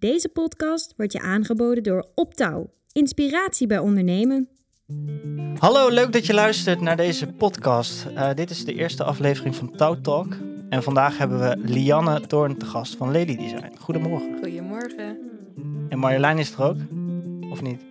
[0.00, 2.70] Deze podcast wordt je aangeboden door Optouw.
[2.92, 4.48] Inspiratie bij ondernemen.
[5.58, 8.06] Hallo, leuk dat je luistert naar deze podcast.
[8.14, 10.36] Uh, dit is de eerste aflevering van Touw Talk.
[10.68, 13.72] En vandaag hebben we Lianne Toorn te gast van Lady Design.
[13.78, 14.38] Goedemorgen.
[14.42, 15.18] Goedemorgen.
[15.88, 16.76] En Marjolein is er ook?
[17.50, 17.80] Of niet?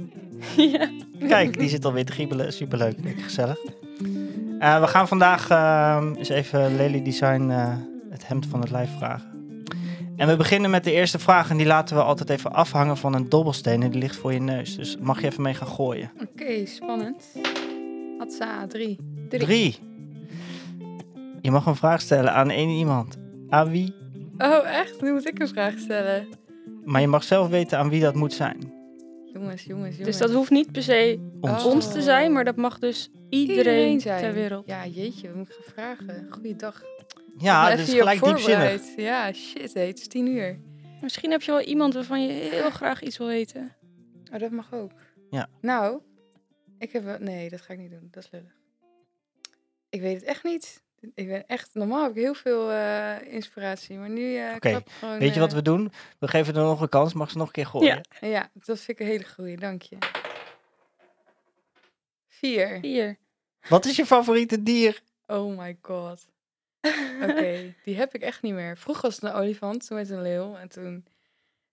[0.72, 0.90] Ja.
[1.28, 2.54] Kijk, die zit alweer te giebelen.
[2.54, 3.58] Superleuk, lekker gezellig.
[4.60, 7.74] Uh, we gaan vandaag uh, eens even Lely Design uh,
[8.10, 9.29] het hemd van het lijf vragen.
[10.20, 13.14] En we beginnen met de eerste vraag en die laten we altijd even afhangen van
[13.14, 14.76] een dobbelsteen en die ligt voor je neus.
[14.76, 16.12] Dus mag je even mee gaan gooien.
[16.14, 17.26] Oké, okay, spannend.
[18.18, 18.98] Hatsa, drie.
[19.30, 19.40] drie.
[19.40, 19.80] Drie.
[21.42, 23.18] Je mag een vraag stellen aan één iemand.
[23.50, 23.96] Aan wie?
[24.38, 25.02] Oh, echt?
[25.02, 26.28] Nu moet ik een vraag stellen.
[26.86, 28.74] Maar je mag zelf weten aan wie dat moet zijn.
[29.34, 29.98] Jongens, jongens, jongens.
[29.98, 31.72] Dus dat hoeft niet per se ons, oh.
[31.72, 34.22] ons te zijn, maar dat mag dus iedereen, iedereen zijn.
[34.22, 34.68] ter wereld.
[34.68, 36.28] Ja, jeetje, we moeten gaan vragen.
[36.30, 36.84] Goeiedag.
[37.38, 38.96] Ja, dus gelijk diepzinnig.
[38.96, 40.60] Ja, shit, het is tien uur.
[41.02, 43.76] Misschien heb je wel iemand waarvan je heel graag iets wil weten.
[44.34, 44.92] Oh, dat mag ook.
[45.30, 45.50] Ja.
[45.62, 46.02] Nou,
[46.78, 47.20] ik heb...
[47.20, 48.08] Nee, dat ga ik niet doen.
[48.12, 48.56] Dat is lullig.
[49.90, 50.84] Ik weet het echt niet.
[51.14, 51.70] Ik ben echt...
[51.74, 55.20] Normaal heb ik heel veel uh, inspiratie, maar nu uh, Oké, okay.
[55.20, 55.92] weet je wat we doen?
[56.20, 57.14] We geven er nog een kans.
[57.14, 58.02] Mag ze nog een keer gooien?
[58.20, 59.58] Ja, ja dat vind ik een hele goeie.
[59.58, 59.98] Dank je.
[62.28, 62.80] Vier.
[62.82, 63.18] Vier.
[63.70, 65.02] Wat is je favoriete dier?
[65.28, 66.28] Oh my god.
[67.22, 68.78] Oké, die heb ik echt niet meer.
[68.78, 70.56] Vroeger was het een olifant, toen werd het een leeuw.
[70.56, 71.06] En toen...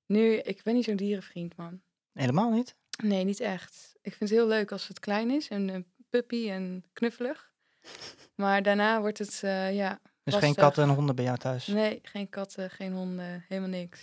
[0.06, 1.80] Nu, ik ben niet zo'n dierenvriend, man.
[2.12, 2.76] Helemaal niet?
[3.02, 3.96] Nee, niet echt.
[4.02, 7.50] Ik vind het heel leuk als het klein is en een puppy en knuffelig.
[8.34, 10.00] Maar daarna wordt het, uh, ja...
[10.22, 11.66] Dus geen katten en honden bij jou thuis?
[11.66, 14.00] Nee, geen katten, geen honden, helemaal niks.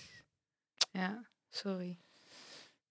[0.92, 1.98] Ja, sorry.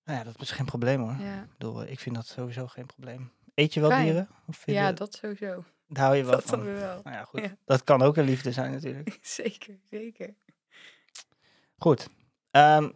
[0.05, 1.17] Nou ja, dat is geen probleem hoor.
[1.27, 1.43] Ja.
[1.43, 3.33] Ik, bedoel, ik vind dat sowieso geen probleem.
[3.55, 4.29] Eet je wel dieren?
[4.47, 5.65] Of ja, dat sowieso.
[5.87, 6.65] Daar hou je wel dat van.
[6.65, 7.01] wel.
[7.03, 7.55] Nou ja, goed.
[7.65, 9.19] Dat kan ook een liefde zijn natuurlijk.
[9.41, 10.35] zeker, zeker.
[11.79, 12.09] Goed.
[12.51, 12.93] Um,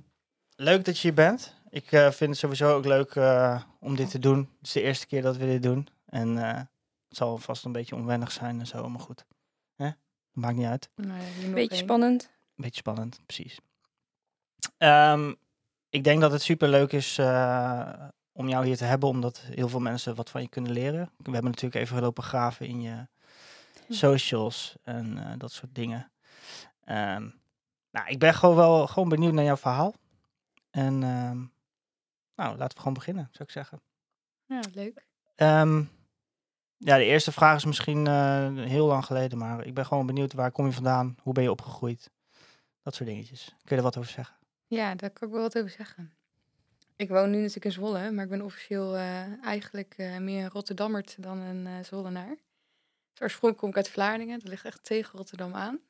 [0.56, 1.54] leuk dat je hier bent.
[1.68, 4.38] Ik uh, vind het sowieso ook leuk uh, om dit te doen.
[4.38, 5.88] Het is de eerste keer dat we dit doen.
[6.06, 9.26] En uh, het zal vast een beetje onwennig zijn en zo, maar goed.
[9.76, 9.90] Hè?
[10.32, 10.90] Maakt niet uit.
[10.94, 12.30] Nee, beetje spannend.
[12.54, 13.58] Beetje spannend, precies.
[14.78, 15.36] Um,
[15.88, 17.18] ik denk dat het super leuk is
[18.36, 21.10] om jou hier te hebben, omdat heel veel mensen wat van je kunnen leren.
[21.16, 23.06] We hebben natuurlijk even gelopen graven in je
[23.88, 26.10] socials en uh, dat soort dingen.
[26.88, 27.34] Um,
[27.90, 29.94] nou, ik ben gewoon wel gewoon benieuwd naar jouw verhaal.
[30.70, 31.52] En um,
[32.34, 33.80] nou, laten we gewoon beginnen, zou ik zeggen.
[34.46, 35.06] Ja, leuk.
[35.36, 35.90] Um,
[36.76, 40.32] ja, de eerste vraag is misschien uh, heel lang geleden, maar ik ben gewoon benieuwd
[40.32, 42.10] waar kom je vandaan, hoe ben je opgegroeid,
[42.82, 43.44] dat soort dingetjes.
[43.44, 44.36] Kun je er wat over zeggen?
[44.66, 46.12] Ja, daar kan ik wel wat over zeggen.
[46.96, 50.50] Ik woon nu natuurlijk in Zwolle, maar ik ben officieel uh, eigenlijk uh, meer een
[50.50, 52.36] Rotterdammert dan een uh, Zwollenaar.
[53.12, 55.80] Dus oorspronkelijk kom ik uit Vlaardingen, dat ligt echt tegen Rotterdam aan.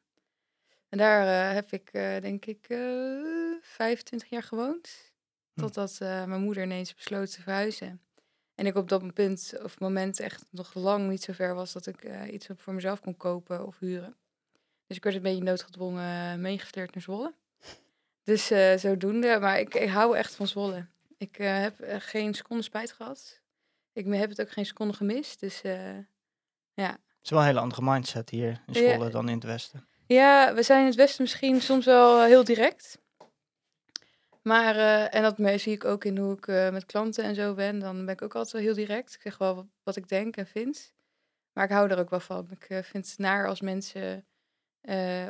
[0.88, 2.66] En daar heb ik denk ik
[3.60, 5.12] 25 jaar gewoond.
[5.52, 5.60] Hm.
[5.60, 8.00] Totdat mijn moeder ineens besloot te verhuizen.
[8.54, 11.86] En ik op dat punt of moment echt nog lang niet zo ver was dat
[11.86, 14.16] ik iets voor mezelf kon kopen of huren.
[14.86, 17.34] Dus ik werd een beetje noodgedwongen meegesleurd naar Zwolle.
[18.22, 18.46] Dus
[18.76, 20.86] zodoende, maar ik, ik hou echt van Zwolle.
[21.18, 23.40] Ik uh, heb uh, geen seconde spijt gehad.
[23.92, 25.40] Ik heb het ook geen seconde gemist.
[25.40, 25.98] Dus uh,
[26.74, 26.90] ja.
[26.90, 29.10] Het is wel een hele andere mindset hier in Zwolle ja.
[29.10, 29.88] dan in het westen.
[30.06, 32.98] Ja, we zijn in het westen misschien soms wel heel direct.
[34.42, 37.78] Maar, en dat zie ik ook in hoe ik met klanten en zo ben.
[37.78, 39.14] Dan ben ik ook altijd wel heel direct.
[39.14, 40.94] Ik zeg wel wat ik denk en vind.
[41.52, 42.50] Maar ik hou er ook wel van.
[42.50, 44.26] Ik vind het naar als mensen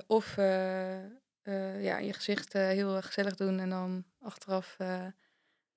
[0.07, 4.77] of ja, je gezicht heel gezellig doen en dan achteraf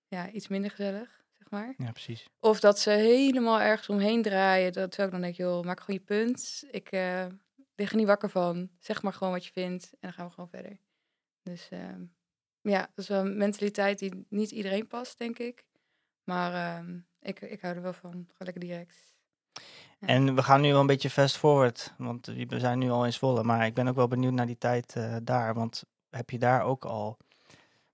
[0.10, 1.74] ja, iets minder gezellig, zeg maar.
[1.78, 2.30] Ja, precies.
[2.40, 4.74] Of dat ze helemaal ergens omheen draaien.
[4.74, 6.64] Dat zou ik dan denk, joh, maak gewoon je punt.
[6.72, 7.26] Ik uh,
[7.76, 8.70] lig er niet wakker van.
[8.80, 10.78] Zeg maar gewoon wat je vindt en dan gaan we gewoon verder.
[11.44, 11.80] Dus uh,
[12.62, 15.66] ja, dat is wel een mentaliteit die niet iedereen past, denk ik.
[16.24, 18.12] Maar uh, ik, ik hou er wel van.
[18.12, 18.96] Gewoon lekker direct.
[20.00, 20.08] Ja.
[20.08, 23.14] En we gaan nu wel een beetje fast forward, want we zijn nu al in
[23.14, 23.44] Zwolle.
[23.44, 25.54] Maar ik ben ook wel benieuwd naar die tijd uh, daar.
[25.54, 27.18] Want heb je daar ook al...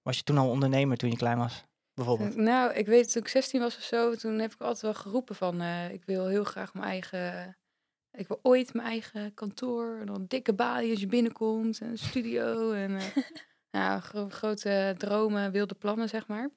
[0.02, 1.66] Was je toen al ondernemer toen je klein was?
[1.96, 2.36] Bijvoorbeeld?
[2.36, 5.36] Nou, ik weet toen ik 16 was of zo, toen heb ik altijd wel geroepen
[5.36, 7.58] van uh, ik wil heel graag mijn eigen,
[8.12, 11.90] ik wil ooit mijn eigen kantoor, en dan een dikke balie als je binnenkomt, en
[11.90, 13.04] een studio en uh,
[13.72, 16.50] nou, gro grote dromen, wilde plannen zeg maar.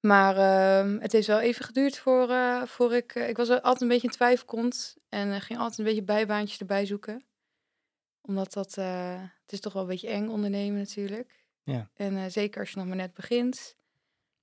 [0.00, 3.88] Maar uh, het heeft wel even geduurd voor, uh, voor ik, ik was altijd een
[3.88, 7.24] beetje in twijfelkont en ging altijd een beetje bijbaantjes erbij zoeken.
[8.20, 11.45] Omdat dat, het is toch wel een beetje eng ondernemen natuurlijk.
[11.66, 11.88] Ja.
[11.94, 13.76] En uh, zeker als je nog maar net begint.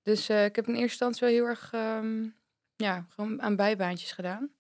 [0.02, 2.36] Dus uh, ik heb in eerste instantie wel heel erg um,
[2.76, 4.52] ja, gewoon aan bijbaantjes gedaan.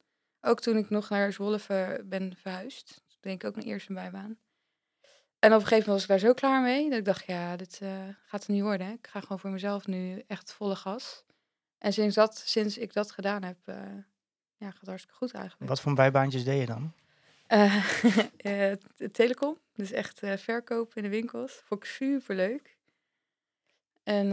[0.41, 3.03] Ook toen ik nog naar Zwolle ver ben verhuisd.
[3.19, 4.37] Denk ik ook mijn eerste bijbaan.
[5.39, 7.55] en op een gegeven moment was ik daar zo klaar mee dat ik dacht, ja,
[7.55, 7.89] dit eh,
[8.25, 8.91] gaat er niet worden.
[8.91, 11.23] Ik ga gewoon voor mezelf nu echt volle gas.
[11.77, 13.75] En sinds, dat, sinds ik dat gedaan heb, eh,
[14.57, 15.69] ja, gaat het hartstikke goed eigenlijk.
[15.69, 16.93] Wat voor bijbaantjes deed je dan?
[17.53, 21.61] De telecom, dus echt eh verkoop in de winkels.
[21.65, 22.77] Vond ik super leuk.
[24.03, 24.29] En,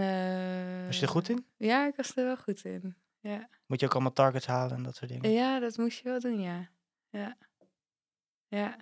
[0.87, 1.47] Was je er goed in?
[1.57, 2.97] Ja, ik was er wel goed in.
[3.21, 3.49] Ja.
[3.67, 5.31] Moet je ook allemaal targets halen en dat soort dingen?
[5.31, 6.71] ja, dat moest je wel doen, ja.
[7.09, 7.37] Ja.
[8.49, 8.77] Ja.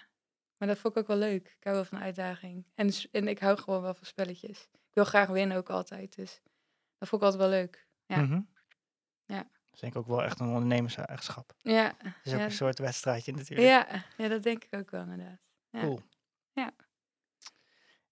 [0.56, 1.46] Maar dat vond ik ook wel leuk.
[1.46, 2.67] Ik hou wel van uitdaging.
[2.75, 4.69] En, en ik hou gewoon wel van spelletjes.
[4.73, 6.17] Ik wil graag winnen ook altijd.
[6.17, 6.41] Dus
[6.99, 7.87] dat vond ik altijd wel leuk.
[8.06, 8.20] ja.
[8.20, 8.41] Mhm.
[9.26, 9.50] Ja.
[9.79, 11.55] Is denk ik ook wel echt een ondernemerseigenschap.
[11.59, 11.95] Ja.
[11.99, 13.69] Het is ook ja, een soort wedstrijdje natuurlijk.
[13.69, 15.39] ja, ja, dat denk ik ook wel inderdaad.
[15.71, 15.81] Ja.
[15.81, 16.01] Cool.
[16.53, 16.71] Ja.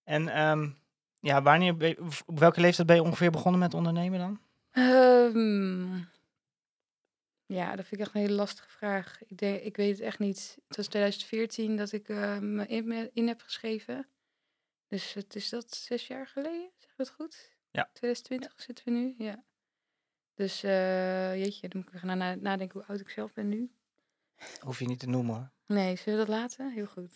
[0.05, 0.71] En ehm,
[1.21, 4.41] ja, wanneer ben je- of op welke leeftijd ben je ongeveer begonnen met ondernemen dan?
[4.71, 5.97] Ehm,
[7.47, 9.23] ja, dat vind ik echt een hele lastige vraag.
[9.27, 10.59] Ik, denk, ik weet het echt niet.
[10.69, 14.09] Het was 2014 dat ik eh, me in, in heb geschreven.
[14.87, 17.55] Dus het is dat zes jaar geleden, zeg ik het goed?
[17.71, 17.89] Ja.
[17.93, 19.45] 2020 zitten we nu, ja.
[20.37, 23.49] Dus eh, jeetje, dan moet ik weer gaan na- nadenken hoe oud ik zelf ben
[23.49, 23.71] nu.
[24.61, 25.51] Hoef je niet te noemen hoor.
[25.77, 26.73] Nee, zullen we dat laten?
[26.73, 27.13] Heel goed.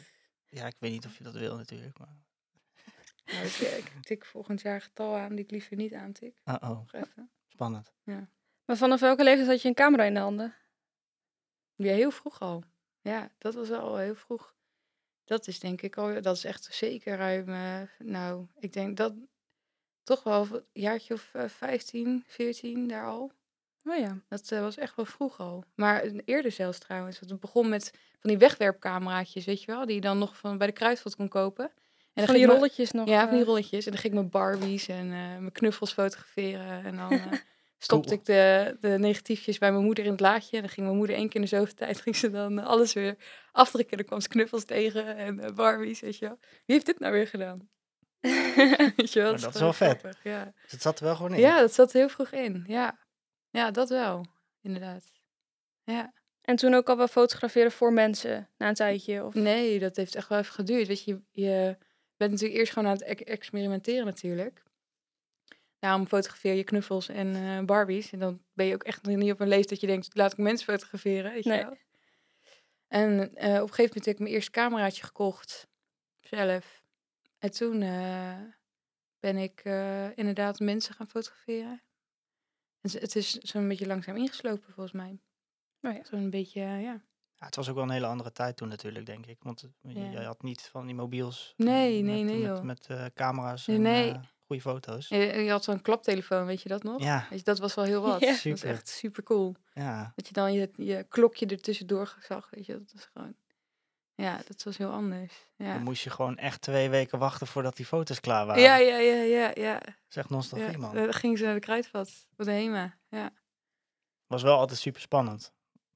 [0.48, 1.98] Ja, ik weet niet of je dat wil natuurlijk.
[1.98, 2.08] Maar...
[3.32, 6.40] Nou, ik, ik tik volgend jaar getal aan die ik liever niet aantik.
[6.44, 7.30] Uh oh, Nog even.
[7.48, 7.92] spannend.
[8.64, 10.54] Maar vanaf welke leeftijd had je een camera in de handen?
[11.74, 12.64] Ja, heel vroeg al.
[13.00, 14.54] Ja, dat was al heel vroeg.
[15.24, 19.14] Dat is denk ik al, dat is echt zeker ruim, eh, nou, ik denk dat
[20.02, 23.32] toch wel een jaartje of eh, 15, 14 daar al.
[23.84, 24.18] Oh ja.
[24.28, 25.64] Dat eh, was echt wel vroeg al.
[25.74, 27.18] Maar eh, eerder zelfs trouwens.
[27.18, 30.58] Want het begon met van die wegwerpcameraatjes, weet je wel, die je dan nog van
[30.58, 31.64] bij de kruidvat kon kopen.
[31.64, 31.72] En
[32.14, 33.08] dan van ging die ik me- rolletjes nog.
[33.08, 33.84] ja, van die eh, rolletjes.
[33.84, 36.84] En dan ging ik mijn Barbies en eh, mijn knuffels fotograferen.
[36.84, 37.32] En dan eh,
[37.78, 40.56] stopte ik de, de negatiefjes bij mijn moeder in het laadje.
[40.56, 42.66] En dan ging mijn moeder één keer in de zoveel tijd ging ze dan eh,
[42.66, 43.16] alles weer
[43.52, 43.90] afdrukken.
[43.90, 46.38] En dan kwam ze knuffels tegen en eh, Barbies, weet je wel.
[46.40, 47.68] Wie heeft dit nou weer gedaan?
[48.96, 49.98] weet je wel, Maar dat is wel vet.
[49.98, 50.52] grappig, Ja.
[50.62, 51.40] Dus het zat er wel gewoon in.
[51.40, 52.64] ja, dat zat heel vroeg in.
[52.66, 52.98] Ja,
[53.50, 54.26] ja dat wel,
[54.62, 55.12] inderdaad.
[55.84, 56.12] Ja.
[56.40, 59.24] En toen ook al wel fotograferen voor mensen na een tijdje.
[59.24, 59.34] Of...
[59.34, 60.86] Nee, dat heeft echt wel even geduurd.
[60.86, 61.76] Weet je, je
[62.16, 64.62] bent natuurlijk eerst gewoon aan het ex- experimenteren natuurlijk.
[65.78, 68.12] Daarom fotografeer je knuffels en eh, Barbies.
[68.12, 70.32] En dan ben je ook echt nog niet op een leeftijd dat je denkt, laat
[70.32, 71.32] ik mensen fotograferen.
[71.32, 71.62] Weet je Nee.
[71.64, 71.76] wel?
[72.88, 75.68] En eh, op een gegeven moment heb ik mijn eerste cameraatje gekocht.
[76.20, 76.79] Zelf.
[77.40, 78.38] En toen eh,
[79.20, 81.82] ben ik eh, inderdaad mensen gaan fotograferen.
[82.80, 85.20] En het is zo'n beetje langzaam ingeslopen volgens mij.
[85.80, 86.04] Oh ja.
[86.04, 87.02] Zo'n beetje, eh, ja.
[87.34, 89.42] Ja, het was ook wel een hele andere tijd toen natuurlijk, denk ik.
[89.42, 90.22] Want je, Ja.
[90.22, 91.54] had niet van die mobiels.
[91.56, 94.14] Nee, met, nee, nee, Met, eh, camera's Nee, en nee.
[94.46, 95.08] goede foto's.
[95.08, 97.02] Je, je had zo'n klaptelefoon, weet je dat nog?
[97.02, 98.20] Ja, Weet je, dat was wel heel wat.
[98.30, 98.30] Ja.
[98.32, 99.54] Dat was echt super cool.
[99.74, 100.12] ja.
[100.16, 102.72] Dat je dan je, je klokje ertussendoor zag, weet je.
[102.72, 103.34] Dat was gewoon...
[104.20, 105.32] Ja, dat was heel anders.
[105.56, 108.62] Ja, Dan moest je gewoon echt twee weken wachten voordat die foto's klaar waren.
[108.62, 109.50] ja, ja, ja, ja.
[109.54, 109.80] ja.
[110.08, 110.78] Zeg nostalgie, ja.
[110.78, 110.94] man.
[110.94, 112.26] Dan ging ze naar de kruidvat.
[112.36, 112.94] Wat de HEMA.
[113.08, 113.30] Ja.
[114.26, 115.52] Was wel altijd super spannend.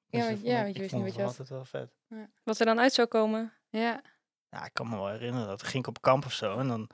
[0.06, 1.28] Ja, Dus want- ja, want je wist niet wat je had.
[1.30, 1.96] altijd wel vet.
[2.44, 3.52] Wat er dan uit zou komen.
[3.68, 4.02] Ja.
[4.50, 6.58] Ja, ik kan me wel herinneren dat ging ik op kamp of zo.
[6.58, 6.88] En dan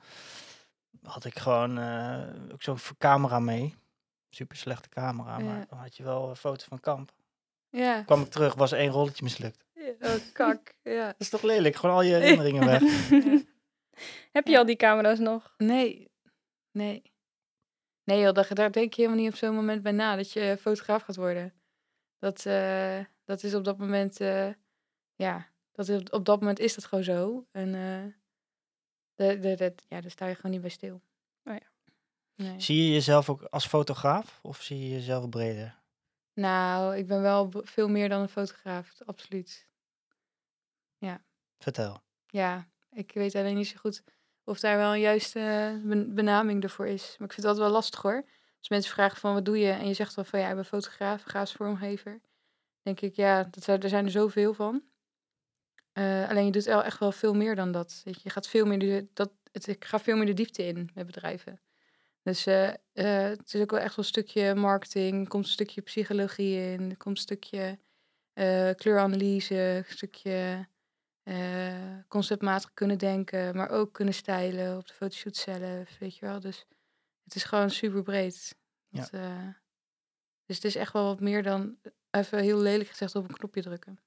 [1.03, 3.75] had ik gewoon eh, ook zo'n camera mee.
[4.29, 5.65] Super slechte camera, maar Ja.
[5.69, 7.11] dan had je wel een foto van kamp.
[7.69, 8.01] Ja.
[8.03, 9.63] Kwam ik terug, was één rolletje mislukt.
[10.07, 10.73] Oh, kak.
[10.83, 11.05] Ja.
[11.11, 11.75] Dat is toch lelijk?
[11.75, 12.81] Gewoon al je herinneringen weg.
[14.31, 14.57] Heb je Ja.
[14.59, 15.53] al die camera's nog?
[15.57, 16.11] Nee.
[16.71, 17.09] Nee.
[18.03, 20.15] Nee joh, daar, daar denk je helemaal niet op zo'n moment bij na.
[20.15, 21.53] Dat je fotograaf gaat worden.
[22.19, 24.19] Dat, eh, dat is op dat moment...
[24.19, 24.49] eh,
[25.15, 27.47] ja, dat is, op dat moment is dat gewoon zo.
[27.51, 28.13] En eh,
[29.15, 31.01] de, de, de- ja, daar sta je gewoon niet bij stil.
[31.43, 31.69] Oh ja.
[32.35, 32.59] Nee.
[32.61, 35.79] Zie je jezelf ook als fotograaf of zie je jezelf breder?
[36.33, 39.67] Nou, ik ben wel veel meer dan een fotograaf, absoluut.
[41.57, 42.01] Vertel.
[42.27, 44.03] Ja, ik weet alleen niet zo goed
[44.43, 47.15] of daar wel een juiste eh, ben- benaming ervoor is.
[47.17, 48.25] Maar ik vind het altijd wel lastig hoor.
[48.57, 50.65] Als mensen vragen van wat doe je en je zegt dan van ja, ik ben
[50.65, 52.21] fotograaf, grafisch vormgever.
[52.81, 54.83] denk ik ja, dat er zijn er zoveel van.
[55.91, 58.01] Eh, alleen je doet wel echt wel veel meer dan dat.
[58.03, 61.05] Je, gaat veel meer de, dat, het, ik ga veel meer de diepte in met
[61.05, 61.61] bedrijven.
[62.23, 66.71] Dus eh, het is ook wel echt wel een stukje marketing, komt een stukje psychologie
[66.71, 67.79] in, komt een stukje
[68.75, 70.67] kleuranalyse, een stukje
[71.23, 76.39] eh, conceptmatig kunnen denken, maar ook kunnen stijlen op de fotoshoot zelf, weet je wel.
[76.39, 76.65] Dus
[77.23, 78.55] het is gewoon super breed.
[78.87, 78.99] Ja.
[78.99, 79.47] Dat, eh,
[80.45, 81.77] dus het is echt wel wat meer dan,
[82.11, 83.99] even heel lelijk gezegd, op een knopje drukken.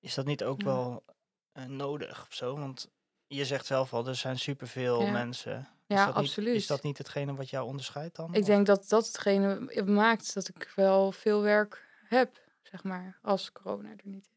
[0.00, 0.66] Is dat niet ook Ja.
[0.66, 1.04] wel
[1.52, 2.56] eh, nodig of zo?
[2.58, 2.90] Want
[3.26, 5.10] je zegt zelf al, er zijn superveel Ja.
[5.10, 5.58] mensen.
[5.86, 6.54] Is Ja, niet- absoluut.
[6.54, 8.34] is dat niet hetgene wat jou onderscheidt dan?
[8.34, 13.18] Ik Of- denk dat dat hetgene maakt dat ik wel veel werk heb, zeg maar,
[13.22, 14.30] als corona er niet is.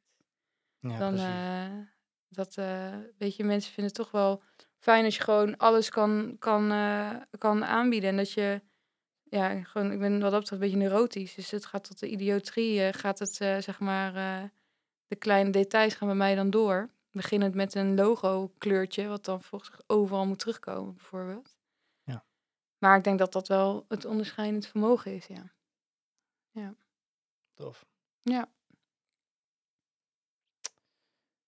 [0.89, 1.87] Ja, dan, eh,
[2.29, 4.41] Dat, eh, weet je, mensen vinden het toch wel
[4.77, 8.09] fijn als je gewoon alles kan, kan, eh, kan aanbieden.
[8.09, 8.61] En dat je,
[9.23, 11.35] ja, gewoon, ik ben wat dat betreft een beetje neurotisch.
[11.35, 14.13] Dus het gaat tot de idiotrie, gaat het, zeg maar,
[15.07, 16.89] de kleine details gaan bij mij dan door.
[17.11, 21.57] Beginnend met een logo kleurtje, wat dan volgens overal moet terugkomen, bijvoorbeeld.
[22.03, 22.25] Ja.
[22.77, 26.75] Maar ik denk dat dat wel het onderscheidend vermogen is, ja.
[27.53, 27.85] Tof.
[28.21, 28.49] Ja.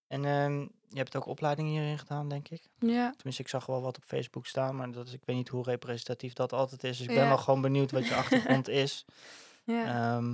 [0.08, 2.62] En ehm, je hebt ook opleidingen hierin gedaan, denk ik.
[2.78, 5.48] Ja, Tenminste, ik zag wel wat op Facebook staan, maar dat is, ik weet niet
[5.48, 6.96] hoe representatief dat altijd is.
[6.98, 7.28] Dus ik ben Ja.
[7.28, 9.04] wel gewoon benieuwd wat je achtergrond is.
[9.64, 9.84] ja.
[10.16, 10.26] Ehm,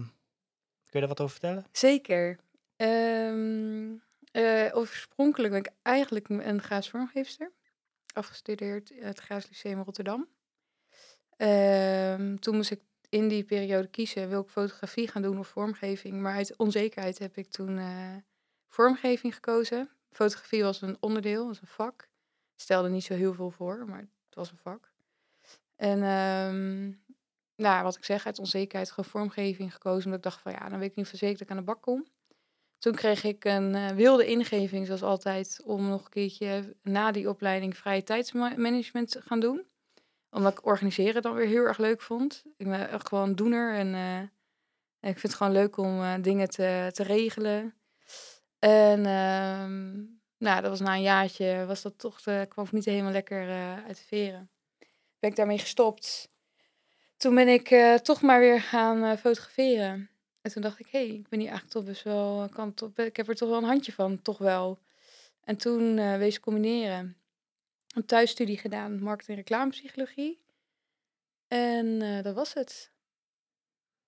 [0.90, 1.66] kun je daar wat over vertellen?
[1.73, 2.38] Zeker.
[2.76, 3.93] Ehm,
[4.33, 7.52] eh, oorspronkelijk ben ik eigenlijk een grafisch vormgeefster.
[8.14, 10.28] Afgestudeerd aan het Grafisch Lyceum Rotterdam.
[11.37, 16.21] Ehm, toen moest ik in die periode kiezen, wil ik fotografie gaan doen of vormgeving.
[16.21, 18.14] Maar uit onzekerheid heb ik toen eh,
[18.75, 19.90] vormgeving gekozen.
[20.11, 22.09] Fotografie was een onderdeel, was een vak.
[22.57, 24.93] Stelde niet zo heel veel voor, maar het was een vak.
[25.76, 26.93] En ehm,
[27.57, 30.04] nou, wat ik zeg, uit onzekerheid gewoon vormgeving gekozen.
[30.04, 31.71] Omdat ik dacht van ja, dan weet ik niet voor zeker dat ik aan de
[31.73, 32.07] bak kom.
[32.78, 37.28] Toen kreeg ik een eh, wilde ingeving, zoals altijd, om nog een keertje na die
[37.28, 39.66] opleiding vrije tijdsmanagement te gaan doen.
[40.31, 42.43] Omdat ik organiseren dan weer heel erg leuk vond.
[42.57, 44.21] Ik ben echt gewoon doener en eh,
[45.11, 47.75] ik vind het gewoon leuk om eh, dingen te, te regelen.
[48.64, 49.92] En ehm,
[50.38, 53.49] nou, dat was na een jaartje, was dat toch, eh, kwam ik niet helemaal lekker
[53.49, 54.50] eh, uit de veren.
[55.18, 56.28] Ben ik daarmee gestopt.
[57.16, 60.11] Toen ben ik eh, toch maar weer gaan fotograferen.
[60.40, 62.90] En toen dacht ik, hé, hey, ik ben hier eigenlijk toch best wel, kan toch,
[62.94, 64.78] ik heb er toch wel een handje van, toch wel.
[65.44, 67.16] En toen eh wees combineren.
[67.94, 70.40] Een thuisstudie gedaan, marketing en reclamepsychologie.
[71.49, 72.90] En dat was het.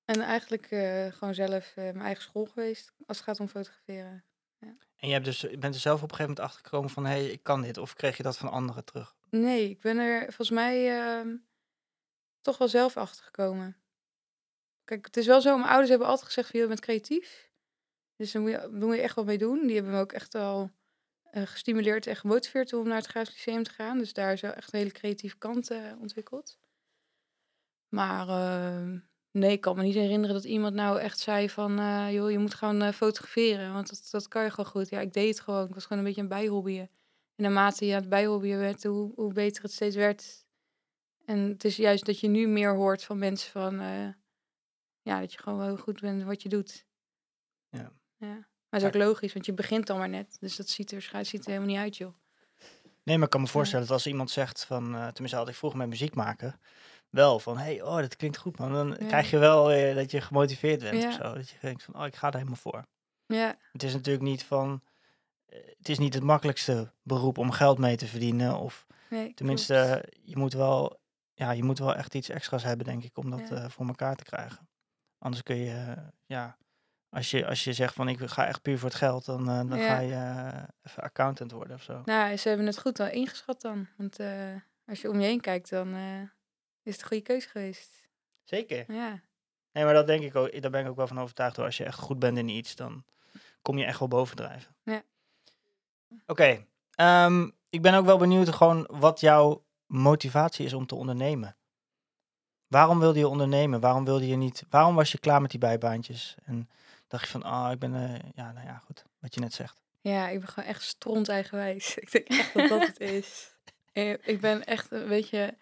[0.04, 0.66] En eigenlijk
[1.14, 4.25] gewoon zelf mijn eigen school geweest, als het gaat om fotograferen.
[4.96, 7.04] En je, hebt dus, je bent er zelf op een gegeven moment achter gekomen van,
[7.04, 7.78] hé, hey, ik kan dit.
[7.78, 9.14] Of kreeg je dat van anderen terug?
[9.30, 11.36] Nee, ik ben er volgens mij ehm,
[12.40, 13.76] toch wel zelf achter gekomen.
[14.84, 17.50] Kijk, het is wel zo, mijn ouders hebben altijd gezegd van, je bent creatief.
[18.16, 19.66] Dus daar moet je, moet je echt wat mee doen.
[19.66, 20.70] Die hebben me ook echt wel
[21.22, 23.98] eh, gestimuleerd en gemotiveerd om naar het Grafisch Lyceum te gaan.
[23.98, 26.58] Dus daar is wel echt een hele creatieve kant eh, ontwikkeld.
[27.88, 28.98] Maar ehm,
[29.38, 31.78] nee, ik kan me niet herinneren dat iemand nou echt zei van...
[31.78, 34.88] eh, joh, je moet gaan eh, fotograferen, want dat, dat kan je gewoon goed.
[34.88, 35.68] Ja, ik deed het gewoon.
[35.68, 36.90] Ik was gewoon een beetje een bijhobbyen.
[37.36, 40.46] En naarmate je aan het bijhobbyen werd, hoe, hoe beter het steeds werd.
[41.24, 43.80] En het is juist dat je nu meer hoort van mensen van...
[43.80, 44.08] eh,
[45.02, 46.86] ja, dat je gewoon wel goed bent wat je doet.
[47.70, 47.92] Ja.
[48.16, 48.34] ja.
[48.68, 50.36] Maar dat is ook logisch, want je begint dan maar net.
[50.40, 52.14] Dus dat ziet er waarschijnlijk ziet er helemaal niet uit, joh.
[53.02, 55.78] Nee, maar ik kan me voorstellen dat als iemand zegt van, tenminste had ik vroeger
[55.78, 56.60] met muziek maken,
[57.10, 58.72] wel van, hey, oh, dat klinkt goed man.
[58.72, 59.06] Dan Ja.
[59.06, 61.08] krijg je wel eh, dat je gemotiveerd bent Ja.
[61.08, 61.34] of zo.
[61.34, 62.84] Dat je denkt van, oh, ik ga er helemaal voor.
[63.26, 64.82] Ja, Het is natuurlijk niet van,
[65.46, 68.58] eh, het is niet het makkelijkste beroep om geld mee te verdienen.
[68.58, 71.00] Of nee, tenminste, je moet wel,
[71.34, 74.16] ja, je moet wel echt iets extra's hebben, denk ik, om dat eh, voor elkaar
[74.16, 74.68] te krijgen.
[75.18, 76.56] Anders kun je, eh, ja,
[77.08, 79.78] als je, als je zegt van, ik ga echt puur voor het geld, dan, dan
[79.78, 79.86] Ja.
[79.86, 82.02] ga je even accountant worden of zo.
[82.04, 83.86] Nou, ze hebben het goed wel ingeschat dan.
[83.96, 84.18] Want
[84.86, 85.94] als je om je heen kijkt, dan
[86.86, 88.08] is het een goede keuze geweest.
[88.44, 88.92] Zeker.
[88.92, 89.20] Ja,
[89.76, 90.60] Nee, maar dat denk ik ook.
[90.62, 91.56] Daar ben ik ook wel van overtuigd.
[91.56, 91.64] Hoor.
[91.64, 93.04] Als je echt goed bent in iets, dan
[93.62, 94.76] kom je echt wel bovendrijven.
[94.82, 95.02] Ja.
[96.26, 96.66] Oké.
[96.90, 101.56] ehm, ik ben ook wel benieuwd gewoon wat jouw motivatie is om te ondernemen.
[102.66, 103.80] Waarom wilde je ondernemen?
[103.80, 104.64] Waarom wilde je niet?
[104.70, 106.34] Waarom was je klaar met die bijbaantjes?
[106.44, 106.70] En
[107.08, 109.04] dacht je van, ah, ik ben, eh, ja, nou ja, goed.
[109.20, 109.82] Wat je net zegt.
[110.00, 111.96] ja ik ben gewoon echt stront eigenwijs.
[112.04, 113.54] Ik denk echt dat dat het is.
[114.32, 115.56] Ik ben echt, een beetje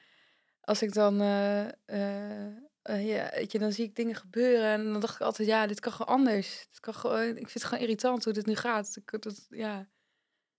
[0.64, 2.46] als ik dan, eh, eh,
[2.82, 5.66] eh, ja, weet je, dan zie ik dingen gebeuren en dan dacht ik altijd, ja,
[5.66, 6.66] dit kan gewoon anders.
[6.70, 8.98] Dit kan gewoon, ik vind het gewoon irritant hoe dit nu gaat.
[9.04, 9.88] Dat, ja.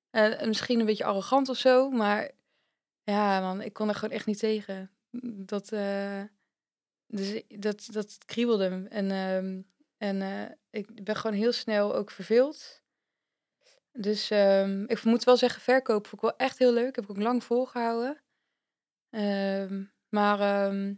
[0.09, 2.31] En, en misschien een beetje arrogant of zo, maar
[3.03, 4.91] ja, man, ik kon er gewoon echt niet tegen.
[5.45, 5.69] Dat,
[7.07, 8.85] dus dat, dat kriebelde.
[8.89, 9.61] En, ehm,
[9.97, 12.83] en ik ben gewoon heel snel ook verveeld.
[13.91, 16.95] Dus ehm, ik moet wel zeggen, verkoop vond ik wel echt heel leuk.
[16.95, 18.23] Heb ik ook lang volgehouden.
[19.09, 19.83] Ehm,
[20.15, 20.93] maar ehm,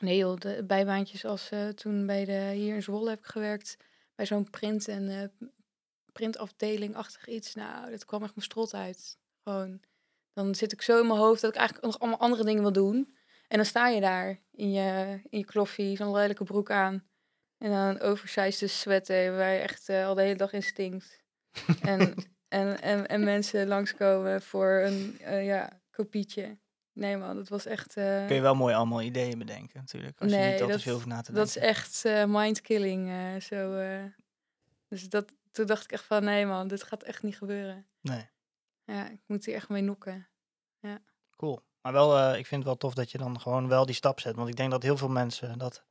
[0.00, 3.76] nee joh, de bijbaantjes als eh, toen bij de, hier in Zwolle heb ik gewerkt.
[4.14, 5.48] Bij zo'n print- en eh,
[6.12, 7.54] printafdeling-achtig iets.
[7.54, 9.18] Nou, dat kwam echt mijn strot uit.
[9.42, 9.80] Gewoon,
[10.32, 12.72] dan zit ik zo in mijn hoofd dat ik eigenlijk nog allemaal andere dingen wil
[12.72, 13.16] doen.
[13.48, 17.08] En dan sta je daar in je, in je kloffie, zo'n lelijke broek aan.
[17.58, 21.22] En dan een oversized sweater waar je echt eh, al de hele dag in stinkt.
[21.82, 22.14] en,
[22.58, 26.58] en, en, en mensen langskomen voor een ja, kopietje.
[26.98, 27.96] Nee man, dat was echt...
[27.96, 30.20] eh, Kun je wel mooi allemaal ideeën bedenken natuurlijk.
[30.20, 31.70] Als je niet al te veel hoeft na te dat is denken.
[31.70, 33.08] echt eh mindkilling.
[33.08, 33.76] eh, zo.
[34.88, 37.86] Dus dat, toen dacht ik echt van, nee man, dit gaat echt niet gebeuren.
[38.00, 38.28] Nee.
[38.84, 40.28] Ja, ik moet hier echt mee nokken.
[41.36, 41.60] Cool.
[41.82, 44.36] Maar wel, ik vind het wel tof dat je dan gewoon wel die stap zet.
[44.36, 45.82] Want ik denk dat heel veel mensen dat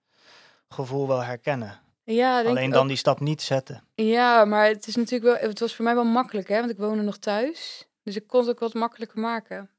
[0.69, 1.79] gevoel wel herkennen.
[2.03, 2.87] Ja, Alleen dan ook.
[2.87, 3.83] die stap niet zetten.
[3.95, 6.77] Ja, maar het is natuurlijk wel, het was voor mij wel makkelijk, hè, want ik
[6.77, 7.87] woonde nog thuis.
[8.03, 9.69] Dus ik kon het ook wat makkelijker maken.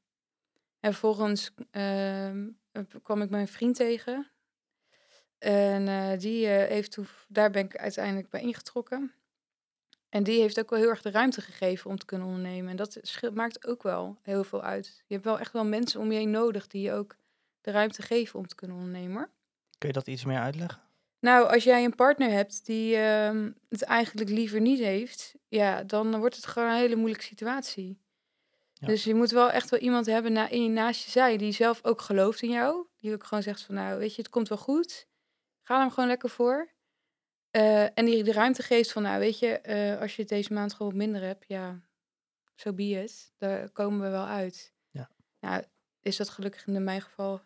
[0.79, 2.47] En vervolgens ehm,
[3.03, 4.31] kwam ik mijn vriend tegen.
[5.37, 9.13] En eh, die eh, heeft toen, daar ben ik uiteindelijk bij ingetrokken.
[10.09, 12.69] En die heeft ook wel heel erg de ruimte gegeven om te kunnen ondernemen.
[12.69, 15.03] En dat scheelt, maakt ook wel heel veel uit.
[15.07, 17.15] Je hebt wel echt wel mensen om je heen nodig die je ook
[17.61, 19.29] de ruimte geven om te kunnen ondernemen.
[19.77, 20.81] Kun je dat iets meer uitleggen?
[21.19, 26.19] Nou, als jij een partner hebt die ehm, het eigenlijk liever niet heeft, ja, dan
[26.19, 27.99] wordt het gewoon een hele moeilijke situatie.
[28.79, 28.87] Ja.
[28.87, 31.79] Dus je moet wel echt wel iemand hebben na, in, naast je zij die zelf
[31.85, 32.87] ook gelooft in jou.
[32.97, 35.07] Die ook gewoon zegt van, nou, weet je, het komt wel goed.
[35.61, 36.71] Ga er hem gewoon lekker voor.
[37.51, 40.53] Eh, en die de ruimte geeft van, nou, weet je, eh, als je het deze
[40.53, 41.79] maand gewoon minder hebt, ja,
[42.55, 43.33] zo be it.
[43.37, 44.73] Daar komen we wel uit.
[44.89, 45.09] Ja.
[45.39, 45.63] Nou,
[46.01, 47.41] is dat gelukkig in mijn geval,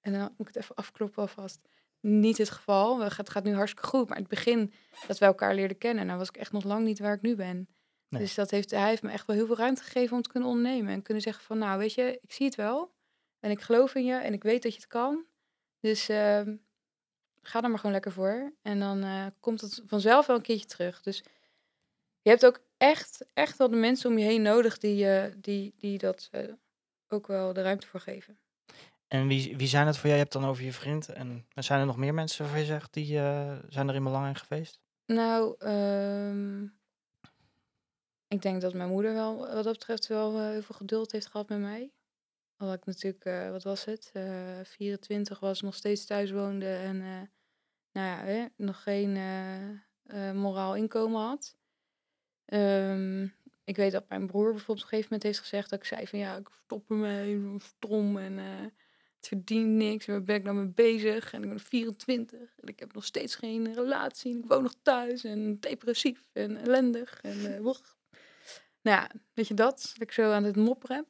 [0.00, 1.60] en dan moet ik het even afkloppen alvast,
[2.00, 2.98] niet het geval.
[2.98, 4.72] We- Het gaat nu hartstikke goed, maar het begin
[5.06, 7.34] dat we elkaar leerden kennen, nou was ik echt nog lang niet waar ik nu
[7.36, 7.68] ben.
[8.08, 8.20] Nee.
[8.20, 10.48] Dus dat heeft, hij heeft me echt wel heel veel ruimte gegeven om te kunnen
[10.48, 10.92] ondernemen.
[10.92, 12.94] En kunnen zeggen van, nou weet je, ik zie het wel.
[13.40, 15.24] En ik geloof in je en ik weet dat je het kan.
[15.80, 16.56] Dus ehm,
[17.42, 18.52] ga er maar gewoon lekker voor.
[18.62, 21.02] En dan eh, komt het vanzelf wel een keertje terug.
[21.02, 21.22] Dus
[22.22, 25.74] je hebt ook echt, echt wel de mensen om je heen nodig die, eh, die,
[25.76, 26.42] die dat eh,
[27.08, 28.38] ook wel de ruimte voor geven.
[29.08, 30.18] En wie, wie zijn het voor jij?
[30.18, 31.08] Je hebt dan over je vriend.
[31.08, 33.06] En zijn er nog meer mensen waarvan je zegt, die
[33.68, 34.80] zijn erin belangrijk geweest?
[35.06, 36.66] Nou, ehm,
[38.28, 41.26] ik denk dat mijn moeder wel, wat dat betreft, wel eh, heel veel geduld heeft
[41.26, 41.92] gehad met mij.
[42.58, 46.98] Omdat ik natuurlijk, eh, wat was het, eh 24 was, nog steeds thuis woonde en
[47.92, 49.12] nou ja, hè, nog geen
[50.34, 51.56] moraal inkomen had.
[52.44, 53.22] Ehm,
[53.64, 56.06] ik weet dat mijn broer bijvoorbeeld op een gegeven moment heeft gezegd dat ik zei
[56.06, 58.38] van ja, ik stop ermee, stom en
[59.18, 60.06] het verdient niks.
[60.06, 61.32] Waar ben ik nou mee bezig?
[61.32, 64.32] En ik ben 24 en ik heb nog steeds geen relatie.
[64.32, 67.20] En ik woon nog thuis en depressief en ellendig.
[67.22, 67.97] En, woeg.
[68.88, 69.94] Nou ja, weet je dat?
[69.98, 71.06] Ik zo aan het mopperen.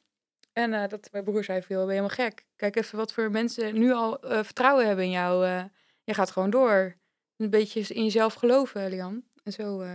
[0.53, 2.45] En eh, dat mijn broer zei veel, ben je helemaal gek.
[2.55, 5.45] Kijk even wat voor mensen nu al eh, vertrouwen hebben in jou.
[5.45, 5.63] eh.
[6.03, 6.97] je gaat gewoon door.
[7.37, 9.23] Een beetje in jezelf geloven, Lian.
[9.43, 9.85] En zo,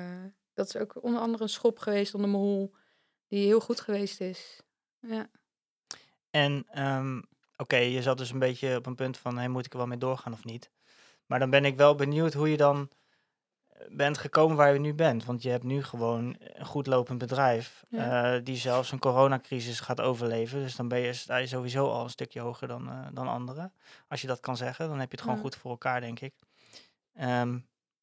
[0.54, 2.74] dat is ook onder andere een schop geweest onder mijn hol.
[3.28, 4.60] Die heel goed geweest is.
[5.00, 5.30] Ja.
[6.30, 7.20] En ehm,
[7.56, 9.86] oké, je zat dus een beetje op een punt van, hey, moet ik er wel
[9.86, 10.70] mee doorgaan of niet?
[11.26, 12.90] Maar dan ben ik wel benieuwd hoe je dan
[13.88, 15.24] bent gekomen waar je nu bent.
[15.24, 18.34] Want je hebt nu gewoon een goed lopend bedrijf, Ja.
[18.34, 20.60] eh, die zelfs een coronacrisis gaat overleven.
[20.62, 23.72] Dus dan ben je, sta je sowieso al een stukje hoger dan, eh, dan anderen.
[24.08, 25.42] Als je dat kan zeggen, dan heb je het gewoon Ja.
[25.42, 26.34] goed voor elkaar, denk ik.
[27.14, 27.52] Ehm,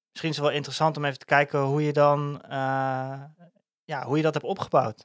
[0.09, 3.21] misschien is het wel interessant om even te kijken hoe je dan, eh,
[3.83, 4.99] ja, hoe je dat hebt opgebouwd.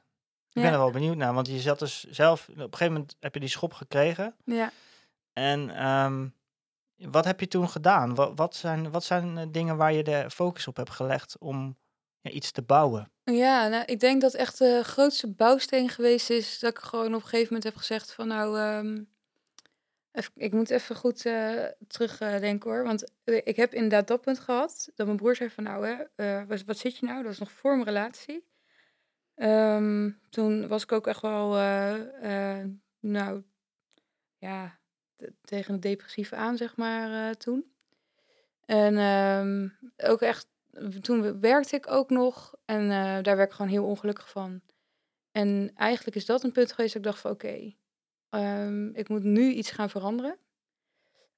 [0.51, 3.15] Ik ben er wel benieuwd naar, want je zat dus zelf, op een gegeven moment
[3.19, 4.35] heb je die schop gekregen.
[4.45, 4.71] Ja.
[5.33, 6.27] En ehm,
[6.97, 8.15] wat heb je toen gedaan?
[8.15, 11.77] Wat, wat zijn, wat zijn eh, dingen waar je de focus op hebt gelegd om
[12.21, 13.11] ja, iets te bouwen?
[13.23, 17.21] Ja, nou, ik denk dat echt de grootste bouwsteen geweest is dat ik gewoon op
[17.21, 19.03] een gegeven moment heb gezegd van nou, ehm,
[20.11, 22.83] even- ik moet even goed eh terugdenken hoor.
[22.83, 26.07] Want eh, ik heb inderdaad dat punt gehad dat mijn broer zei van nou,
[26.65, 27.23] wat, zit je nou?
[27.23, 28.45] Dat is nog voor mijn relatie.
[29.35, 31.49] Ehm, toen was ik ook echt wel,
[32.99, 33.43] nou,
[34.37, 34.79] ja,
[35.41, 37.71] tegen het depressieve aan zeg maar eh, toen.
[38.65, 39.67] En ehm,
[40.09, 40.47] ook echt
[41.01, 44.61] toen werkte ik ook nog en eh, daar werd ik gewoon heel ongelukkig van.
[45.31, 47.73] En eigenlijk is dat een punt geweest dat ik dacht van oké,
[48.29, 50.37] ehm, ik moet nu iets gaan veranderen.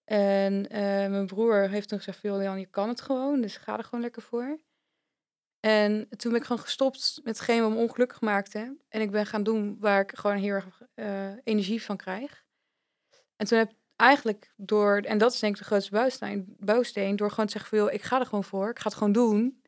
[0.06, 3.58] En eh, mijn broer heeft toen gezegd van "Joh, Jan, je kan het gewoon, dus
[3.58, 4.60] ga er gewoon lekker voor.
[5.60, 8.78] En toen ben ik gewoon gestopt met hetgeen wat me ongelukkig maakte.
[8.90, 10.82] En ik ben gaan doen waar ik gewoon heel erg
[11.44, 12.48] energie van krijg.
[13.40, 17.16] En toen heb ik eigenlijk door, en dat is denk ik de grootste bouwsteen, bouwsteen
[17.16, 19.14] door gewoon te zeggen van, joh, ik ga er gewoon voor, ik ga het gewoon
[19.14, 19.62] doen.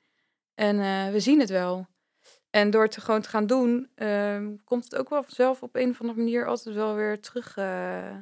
[0.55, 1.88] En eh, we zien het wel.
[2.49, 5.89] En door het gewoon te gaan doen, ehm, komt het ook wel vanzelf op een
[5.89, 8.15] of andere manier altijd wel weer terug, eh,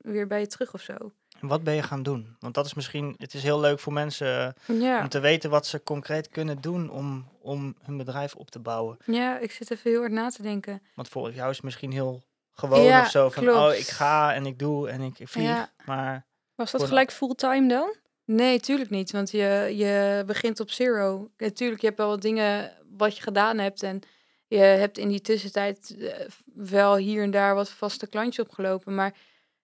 [0.00, 1.12] weer bij je terug of zo.
[1.40, 2.36] En wat ben je gaan doen?
[2.38, 5.50] Want dat is misschien, het is heel leuk voor mensen eh, Ja, om te weten
[5.50, 8.96] wat ze concreet kunnen doen om, om hun bedrijf op te bouwen.
[9.06, 10.82] ja, ik zit even heel hard na te denken.
[10.94, 12.22] Want voor jou is het misschien heel
[12.60, 13.58] gewoon Ja, of zo van, klopt.
[13.58, 15.46] oh, ik ga en ik doe en ik, ik vlieg.
[15.46, 15.70] Ja.
[15.84, 17.94] Maar Was dat gelijk fulltime dan?
[18.24, 19.10] Nee, tuurlijk niet.
[19.10, 21.30] Want je, je begint op zero.
[21.36, 23.82] Natuurlijk, je hebt wel wat dingen wat je gedaan hebt.
[23.82, 24.00] En
[24.46, 28.94] je hebt in die tussentijd eh, wel hier en daar wat vaste klantjes opgelopen.
[28.94, 29.14] Maar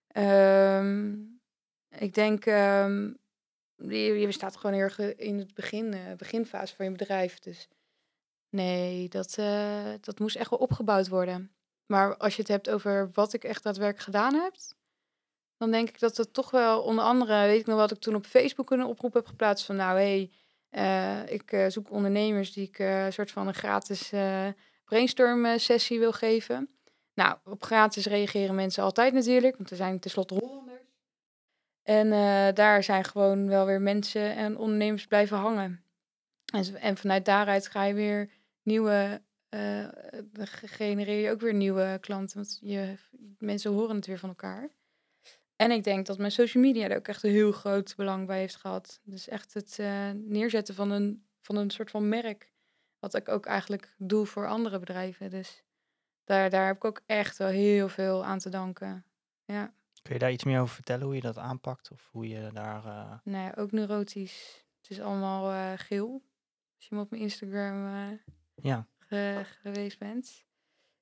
[0.07, 1.13] ehm,
[1.89, 3.11] ik denk, ehm,
[3.75, 7.39] je, je staat gewoon heel erg in het begin, eh, beginfase van je bedrijf.
[7.39, 7.67] Dus
[8.49, 11.51] Nee, dat, eh, dat moest echt wel opgebouwd worden.
[11.87, 14.55] Maar als je het hebt over wat ik echt daadwerkelijk gedaan heb,
[15.57, 18.15] dan denk ik dat het toch wel, onder andere, weet ik nog wat ik toen
[18.15, 20.31] op Facebook een oproep heb geplaatst van, nou hé, hey,
[20.69, 24.09] eh, ik eh, zoek ondernemers die ik een soort van een gratis
[24.85, 26.69] brainstorm sessie wil geven.
[27.13, 30.81] Nou, op gratis reageren mensen altijd natuurlijk, want er zijn tenslotte Hollanders.
[31.83, 32.09] En
[32.53, 35.83] daar zijn gewoon wel weer mensen en ondernemers blijven hangen.
[36.53, 38.29] En, en vanuit daaruit ga je weer
[38.63, 39.87] nieuwe, uh,
[40.65, 42.35] genereer je ook weer nieuwe klanten.
[42.35, 42.97] Want je,
[43.37, 44.69] mensen horen het weer van elkaar.
[45.55, 48.39] En ik denk dat mijn social media er ook echt een heel groot belang bij
[48.39, 48.99] heeft gehad.
[49.03, 52.51] Dus echt het uh, neerzetten van een, van een soort van merk.
[52.99, 55.29] Wat ik ook eigenlijk doe voor andere bedrijven.
[55.29, 55.63] Dus
[56.23, 59.05] daar, daar heb ik ook echt wel heel veel aan te danken.
[59.45, 59.73] Ja.
[60.01, 61.91] Kun je daar iets meer over vertellen, hoe je dat aanpakt?
[61.91, 62.85] Of hoe je daar...
[62.85, 63.13] Uh...
[63.23, 64.65] Nee, ook neurotisch.
[64.81, 66.23] Het is allemaal uh, geel.
[66.75, 68.19] Als je me op mijn Instagram
[68.55, 68.87] ja.
[69.61, 70.45] Geweest bent.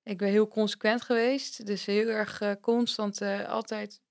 [0.05, 1.65] Ik ben heel consequent geweest.
[1.65, 4.01] Dus heel erg uh, constant uh, altijd.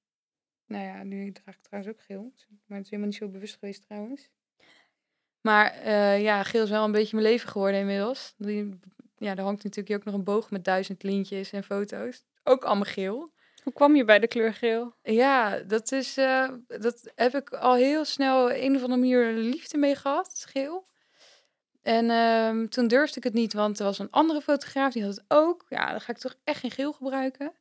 [0.67, 2.33] Nou ja, nu draag ik trouwens ook geel.
[2.67, 4.31] Maar het is helemaal niet zo bewust geweest trouwens.
[5.41, 8.35] Maar uh, ja, geel is wel een beetje mijn leven geworden inmiddels.
[8.37, 8.79] Die,
[9.17, 12.25] ja, daar hangt natuurlijk ook nog een boog met duizend lintjes en foto's.
[12.43, 13.33] Ook allemaal geel.
[13.63, 14.95] Hoe kwam je bij de kleur geel?
[15.03, 16.15] Ja, dat is.
[16.67, 20.87] dat heb ik al heel snel een of andere manier liefde mee gehad, geel.
[21.85, 25.15] En um, toen durfde ik het niet, want er was een andere fotograaf die had
[25.15, 25.65] het ook.
[25.69, 27.53] Ja, dan ga ik toch echt geen geel gebruiken.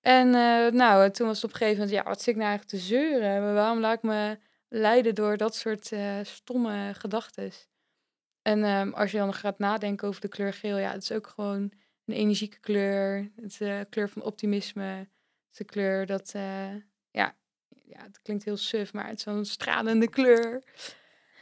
[0.00, 2.48] En uh, nou, toen was het op een gegeven moment, ja, wat zit ik nou
[2.48, 3.54] eigenlijk te zeuren?
[3.54, 7.52] Waarom laat ik me leiden door dat soort uh, stomme gedachten?
[8.42, 11.26] En um, als je dan gaat nadenken over de kleur geel, ja, het is ook
[11.26, 11.72] gewoon
[12.04, 13.30] een energieke kleur.
[13.36, 14.82] Het is de kleur van optimisme.
[14.82, 15.08] Het
[15.50, 16.74] is de kleur dat, uh,
[17.10, 17.34] ja,
[17.84, 20.62] ja, het klinkt heel suf, maar het is zo'n stralende kleur.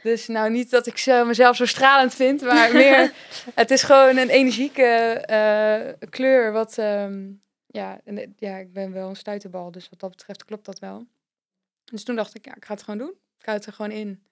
[0.03, 3.13] Dus nou niet dat ik mezelf zo stralend vind, maar meer,
[3.55, 6.51] het is gewoon een energieke uh, kleur.
[6.51, 10.65] Wat, um, ja, en, ja, ik ben wel een stuiterbal, dus wat dat betreft klopt
[10.65, 11.07] dat wel.
[11.83, 13.15] Dus toen dacht ik, ja, ik ga het gewoon doen.
[13.37, 14.23] Ik ga het er gewoon in.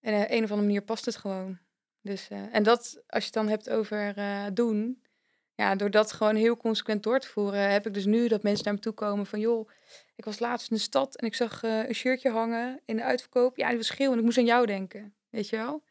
[0.00, 1.58] En op uh, een of andere manier past het gewoon.
[2.02, 4.14] Dus, uh, en dat, als je het dan hebt over
[4.54, 5.02] doen,
[5.60, 8.64] ja, door dat gewoon heel consequent door te voeren, heb ik dus nu dat mensen
[8.64, 9.68] naar me toe komen van, joh,
[10.16, 13.04] ik was laatst in de stad en ik zag uh, een shirtje hangen in de
[13.04, 13.56] uitverkoop.
[13.56, 15.82] Ja, die was geel en ik moest aan jou denken, weet je wel.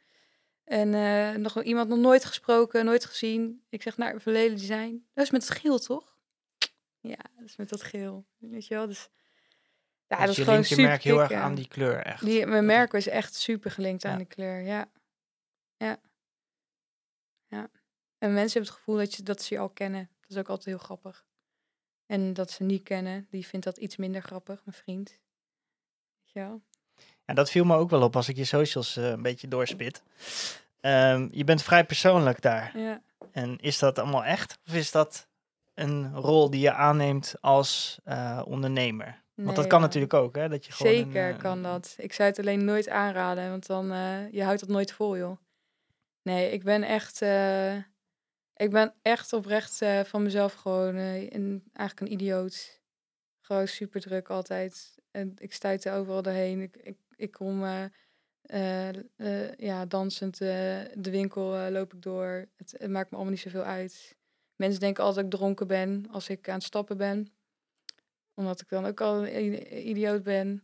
[0.64, 3.64] En uh, nog iemand nog nooit gesproken, nooit gezien.
[3.70, 5.06] Ik zeg, nou, verleden design.
[5.14, 6.18] Dat is met het geel, toch?
[7.00, 8.88] Ja, dat is met dat geel, weet je wel.
[8.88, 9.10] Dus
[10.08, 10.84] ja, dat is gewoon super.
[10.84, 12.26] Je merk heel erg aan die kleur, echt.
[12.26, 14.90] Die, mijn merk is echt super gelinkt aan de kleur, ja.
[15.78, 16.00] Ja.
[18.20, 20.10] En mensen hebben het gevoel dat, je, dat ze je al kennen.
[20.22, 21.26] Dat is ook altijd heel grappig.
[22.06, 25.10] En dat ze niet kennen, die vindt dat iets minder grappig, mijn vriend.
[25.10, 26.62] Weet je wel?
[27.26, 30.04] Ja, dat viel me ook wel op als ik je socials uh, een beetje doorspit.
[30.82, 32.78] Um, je bent vrij persoonlijk daar.
[32.78, 33.02] Ja.
[33.32, 34.60] En is dat allemaal echt?
[34.68, 35.28] Of is dat
[35.74, 39.06] een rol die je aanneemt als uh, ondernemer?
[39.06, 39.86] Nee, want dat kan ja.
[39.86, 40.50] natuurlijk ook, hè?
[40.50, 41.96] Dat je gewoon Zeker een, uh, kan dat.
[41.98, 43.88] Ik zou het alleen nooit aanraden, want dan,
[44.32, 45.38] je houdt dat nooit vol, joh.
[46.22, 47.22] Nee, ik ben echt
[48.60, 52.82] ik ben echt oprecht uh, van mezelf gewoon uh, een, eigenlijk een idioot.
[53.42, 54.98] Gewoon super druk altijd.
[55.12, 56.62] En ik stuit er overal doorheen.
[56.62, 62.46] Ik, ik, ik kom uh, ja, dansend de winkel loop ik door.
[62.58, 64.16] Het, het, maakt me allemaal niet zoveel uit.
[64.56, 67.34] Mensen denken altijd dat ik dronken ben als ik aan het stappen ben.
[68.34, 70.64] Omdat ik dan ook al een idioot ben.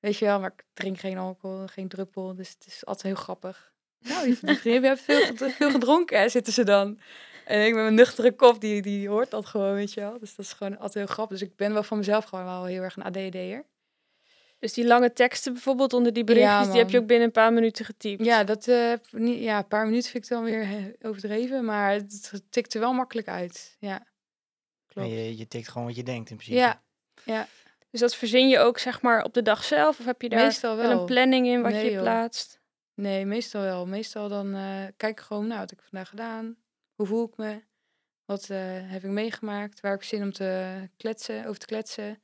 [0.00, 2.34] Weet je wel, maar ik drink geen alcohol, geen druppel.
[2.34, 3.72] Dus het is altijd heel grappig.
[3.98, 6.98] Nou, je je hebt veel, veel gedronken, zitten ze dan.
[7.44, 10.18] En ik met mijn nuchtere kop, die, die hoort dat gewoon, weet je wel.
[10.18, 11.38] Dus dat is gewoon altijd heel grappig.
[11.38, 13.64] Dus ik ben wel van mezelf gewoon wel heel erg een ADD'er.
[14.58, 17.32] Dus die lange teksten bijvoorbeeld onder die berichtjes, ja, die heb je ook binnen een
[17.32, 18.24] paar minuten getypt?
[18.24, 22.42] Ja, dat, uh, niet, ja een paar minuten vind ik dan weer overdreven, maar het
[22.50, 23.76] tikt er wel makkelijk uit.
[23.78, 24.06] Ja,
[24.86, 25.08] klopt.
[25.08, 26.58] Je, je tikt gewoon wat je denkt in principe.
[26.58, 26.82] Ja,
[27.24, 27.48] ja.
[27.90, 29.98] Dus dat verzin je ook zeg maar op de dag zelf?
[29.98, 30.90] Of heb je daar meestal wel.
[30.90, 32.00] een planning in wat nee, je joh.
[32.00, 32.60] plaatst?
[32.94, 33.86] Nee, meestal wel.
[33.86, 36.56] Meestal dan uh, kijk ik gewoon, nou, wat heb ik vandaag gedaan?
[36.94, 37.62] Hoe voel ik me?
[38.24, 38.58] Wat uh,
[38.90, 39.80] heb ik meegemaakt?
[39.80, 42.22] Waar heb ik zin om te kletsen, over te kletsen?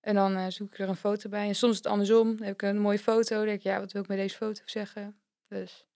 [0.00, 1.46] En dan uh, zoek ik er een foto bij.
[1.46, 2.36] En soms is het andersom.
[2.36, 3.36] Dan heb ik een mooie foto.
[3.36, 5.20] Dan denk ik, ja, wat wil ik met deze foto zeggen?
[5.48, 5.86] Dus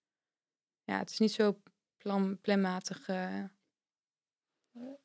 [0.83, 1.61] ja, het is niet zo
[1.97, 3.43] plan, planmatig uh,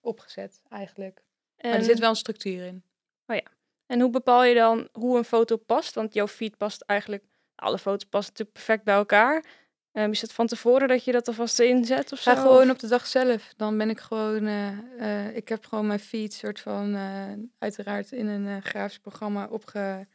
[0.01, 1.25] opgezet eigenlijk.
[1.57, 1.71] En...
[1.71, 2.85] Maar er zit wel een structuur in.
[3.27, 3.47] Oh ja.
[3.87, 5.95] En hoe bepaal je dan hoe een foto past?
[5.95, 9.45] Want jouw feed past eigenlijk, alle foto's passen natuurlijk perfect bij elkaar.
[9.93, 12.41] Um, is het van tevoren dat je dat alvast inzet of Ga zo?
[12.41, 13.53] gewoon op de dag zelf.
[13.57, 14.47] Dan ben ik gewoon...
[14.47, 16.95] Uh, uh, ik heb gewoon mijn feed soort van...
[16.95, 20.07] Uh, uiteraard in een grafisch programma opge,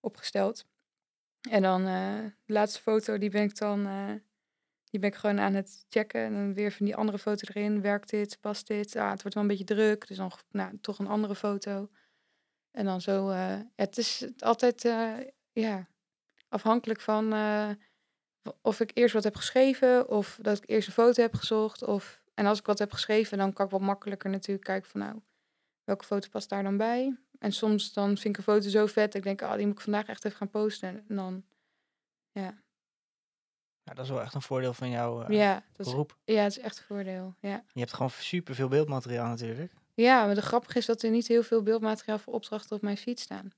[0.00, 0.64] opgesteld.
[1.50, 3.82] En dan de laatste foto, die ben ik dan...
[3.82, 4.20] die
[4.90, 6.20] Die ben ik gewoon aan het checken.
[6.20, 7.80] En dan weer van die andere foto erin.
[7.80, 8.38] Werkt dit?
[8.40, 8.96] Past dit?
[8.96, 10.06] Ah, het wordt wel een beetje druk.
[10.06, 11.88] Dus dan nou, toch een andere foto.
[12.70, 13.30] En dan zo.
[13.30, 15.12] eh, ja, het is altijd eh,
[15.52, 15.88] ja,
[16.48, 17.70] afhankelijk van eh,
[18.62, 20.08] of ik eerst wat heb geschreven.
[20.08, 21.82] Of dat ik eerst een foto heb gezocht.
[21.84, 25.00] Of, en als ik wat heb geschreven, dan kan ik wat makkelijker natuurlijk kijken van
[25.00, 25.20] nou,
[25.84, 27.16] welke foto past daar dan bij.
[27.38, 29.14] En soms dan vind ik een foto zo vet.
[29.14, 31.04] Ik denk, ah, die moet ik vandaag echt even gaan posten.
[31.08, 31.44] En dan,
[32.30, 32.54] ja,
[33.82, 36.16] Ja, dat is wel echt een voordeel van jouw eh, ja, dat is, beroep.
[36.24, 37.34] ja, het is echt een voordeel.
[37.40, 37.64] Ja.
[37.72, 39.72] Je hebt gewoon superveel beeldmateriaal natuurlijk.
[39.94, 42.96] ja, maar de grappige is dat er niet heel veel beeldmateriaal voor opdrachten op mijn
[42.96, 43.52] feed staan.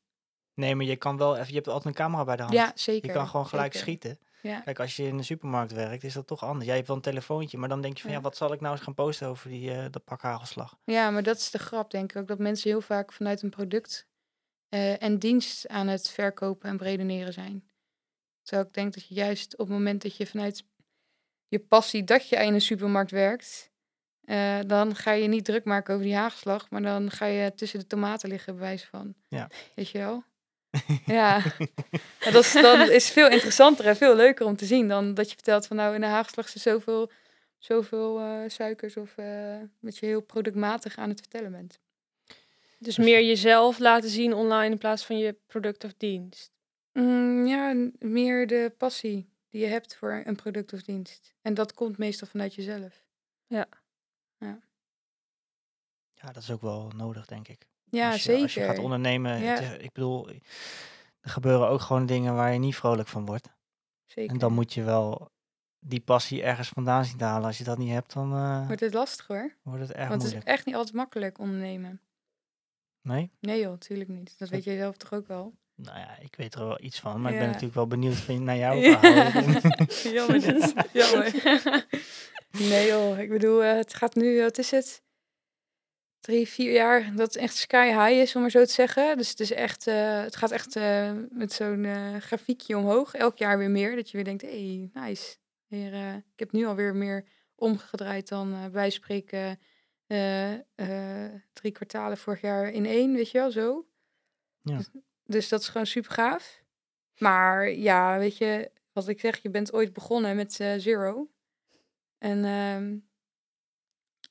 [0.55, 2.55] Nee, maar je kan wel even, je hebt altijd een camera bij de hand.
[2.55, 3.09] Ja, zeker.
[3.09, 3.89] je kan gewoon gelijk zeker.
[3.89, 4.19] schieten.
[4.43, 4.61] Ja.
[4.61, 6.65] Kijk, als je in de supermarkt werkt, is dat toch anders.
[6.67, 8.23] Jij hebt wel een telefoontje, maar dan denk je van ja, Ja.
[8.23, 10.79] wat zal ik nou eens gaan posten over die eh dat pak hagelslag?
[10.85, 12.27] ja, maar dat is de grap, denk ik ook.
[12.29, 14.07] Dat mensen heel vaak vanuit een product
[14.69, 17.69] eh, en dienst aan het verkopen en bredeneren zijn.
[18.43, 20.65] Terwijl ik denk dat je juist op het moment dat je vanuit
[21.49, 23.71] je passie dat je in een supermarkt werkt,
[24.21, 27.79] eh, dan ga je niet druk maken over die hagelslag, maar dan ga je tussen
[27.79, 29.15] de tomaten liggen, bij wijze van.
[29.29, 29.51] Ja.
[29.75, 30.25] Weet je wel?
[31.07, 31.39] Ja.
[32.21, 35.29] Maar dat is, dan is veel interessanter en veel leuker om te zien dan dat
[35.29, 37.11] je vertelt van nou in de haagslag zit zoveel,
[37.59, 41.79] zoveel eh, suikers of eh, dat je heel productmatig aan het vertellen bent.
[42.79, 46.51] Dus meer jezelf laten zien online in plaats van je product of dienst.
[46.93, 51.35] Mm, ja, meer de passie die je hebt voor een product of dienst.
[51.43, 53.05] En dat komt meestal vanuit jezelf.
[56.15, 57.67] Ja, dat is ook wel nodig, denk ik.
[57.91, 58.43] Ja, als je, zeker.
[58.43, 59.55] Als je gaat ondernemen, Ja.
[59.61, 60.29] het ik bedoel,
[61.21, 63.49] er gebeuren ook gewoon dingen waar je niet vrolijk van wordt.
[64.07, 64.33] zeker.
[64.33, 65.31] En dan moet je wel
[65.79, 67.47] die passie ergens vandaan zien te halen.
[67.47, 69.55] Als je dat niet hebt, dan eh, Wordt het lastig hoor.
[69.63, 70.57] wordt het erg Want het is moeilijk.
[70.57, 72.01] echt niet altijd makkelijk ondernemen.
[73.03, 73.31] Nee?
[73.41, 74.39] Nee joh, tuurlijk niet.
[74.39, 75.55] Dat weet jij zelf toch ook wel.
[75.75, 78.57] Nou ja, ik weet er wel iets van, maar ik ben natuurlijk wel benieuwd naar
[78.57, 78.99] jouw Ja.
[79.01, 80.13] verhaal.
[80.13, 80.75] Jammer dit.
[80.93, 81.35] Jammer.
[82.51, 85.03] Nee joh, ik bedoel, eh, het gaat nu, wat is het?
[86.21, 89.17] Drie, vier jaar dat echt sky high is, om maar zo te zeggen.
[89.17, 93.15] Dus het, is echt, eh, het gaat echt eh, met zo'n eh, grafiekje omhoog.
[93.15, 93.97] Elk jaar weer meer.
[93.97, 95.37] Dat je weer denkt, hé, hey, nice.
[95.67, 99.59] Weer, ik heb nu alweer meer omgedraaid dan bij spreken
[101.53, 103.87] drie kwartalen vorig jaar in één, weet je wel, zo.
[104.61, 104.77] Ja.
[104.77, 104.91] Dus,
[105.25, 106.63] dus dat is gewoon super gaaf.
[107.19, 111.29] Maar ja, weet je, wat ik zeg, je bent ooit begonnen met zero.
[112.19, 112.97] En ehm,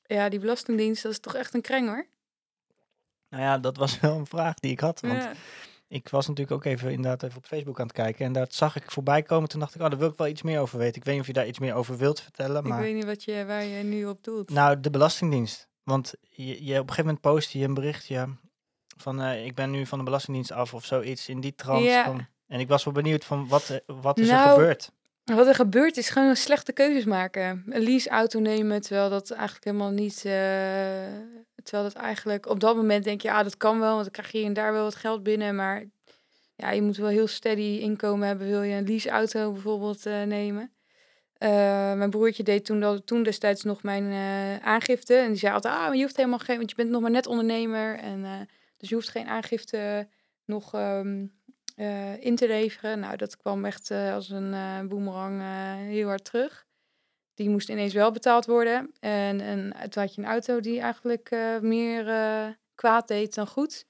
[0.08, 2.06] ja, die belastingdienst, dat is toch echt een kreng hoor.
[3.28, 5.00] nou ja, dat was wel een vraag die ik had.
[5.00, 5.32] Want Ja.
[5.88, 8.24] ik was natuurlijk ook even inderdaad even op Facebook aan het kijken.
[8.26, 9.48] En daar zag ik voorbij komen.
[9.48, 10.96] Toen dacht ik, oh, daar wil ik wel iets meer over weten.
[10.96, 12.62] Ik weet niet of je daar iets meer over wilt vertellen.
[12.62, 14.50] Ik Maar weet niet wat je, waar je nu op doelt.
[14.50, 15.68] nou, de Belastingdienst.
[15.82, 18.36] Want je, je, op een gegeven moment post je een berichtje
[18.96, 21.84] van eh, ik ben nu van de Belastingdienst af of zoiets in die trant.
[21.84, 22.04] Ja.
[22.04, 24.92] Van, en ik was wel benieuwd van wat, wat is er Nou, gebeurd.
[25.34, 27.64] Wat er gebeurt is gewoon slechte keuzes maken.
[27.68, 30.16] Een leaseauto nemen, terwijl dat eigenlijk helemaal niet...
[30.16, 30.32] eh,
[31.62, 32.48] terwijl dat eigenlijk...
[32.48, 34.52] Op dat moment denk je, ja, dat kan wel, want dan krijg je hier en
[34.52, 35.54] daar wel wat geld binnen.
[35.54, 35.84] Maar
[36.56, 38.46] ja, je moet wel heel steady inkomen hebben.
[38.46, 40.72] Wil je een leaseauto bijvoorbeeld eh, nemen?
[41.32, 41.48] Eh,
[41.94, 44.12] mijn broertje deed toen, dat, toen destijds nog mijn
[44.62, 45.14] aangifte.
[45.14, 46.56] En die zei altijd, ah, maar je hoeft helemaal geen...
[46.56, 47.98] Want je bent nog maar net ondernemer.
[47.98, 50.08] En, dus je hoeft geen aangifte
[50.44, 51.26] nog ehm,
[51.78, 53.00] eh, in te leveren.
[53.00, 55.42] Nou, dat kwam echt eh, als een eh boemerang
[55.88, 56.66] heel hard terug.
[57.34, 58.92] Die moest ineens wel betaald worden.
[59.00, 62.04] En, en toen had je een auto die eigenlijk meer
[62.74, 63.86] kwaad deed dan goed.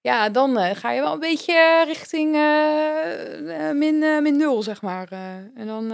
[0.00, 2.32] Ja, dan ga je wel een beetje richting
[3.78, 5.08] min, min nul, zeg maar.
[5.54, 5.88] en dan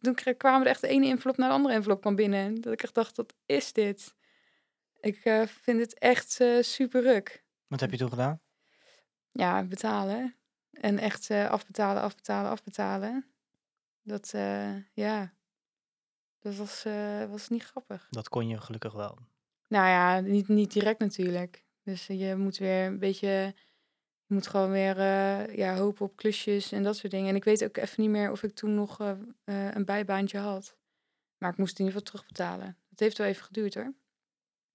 [0.00, 2.40] toen kwamen er echt de ene envelop naar de andere envelop kwam binnen.
[2.40, 4.14] En Dat ik echt dacht, wat is dit?
[5.00, 8.40] Ik vind het echt super ruk Wat heb je toen gedaan?
[9.36, 10.34] Ja, betalen.
[10.70, 13.26] En echt eh, afbetalen, afbetalen, afbetalen.
[14.02, 15.34] Dat, eh, ja,
[16.38, 18.06] dat was, eh, was niet grappig.
[18.10, 19.18] Dat kon je gelukkig wel.
[19.68, 21.64] Nou ja, niet, niet direct natuurlijk.
[21.82, 23.28] Dus je moet weer een beetje,
[24.26, 24.96] je moet gewoon weer
[25.56, 27.28] ja, hopen op klusjes en dat soort dingen.
[27.28, 28.98] En ik weet ook even niet meer of ik toen nog
[29.44, 30.76] een bijbaantje had.
[31.38, 32.78] Maar ik moest in ieder geval terugbetalen.
[32.88, 33.94] Het heeft wel even geduurd hoor.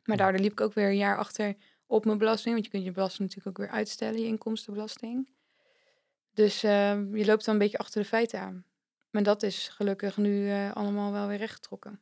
[0.03, 0.23] Maar Ja.
[0.23, 1.55] daardoor liep ik ook weer een jaar achter
[1.91, 2.53] op mijn belasting.
[2.53, 5.29] Want je kunt je belasting natuurlijk ook weer uitstellen, je inkomstenbelasting.
[6.33, 8.65] Dus eh, je loopt dan een beetje achter de feiten aan.
[9.09, 12.01] Maar dat is gelukkig nu eh, allemaal wel weer rechtgetrokken.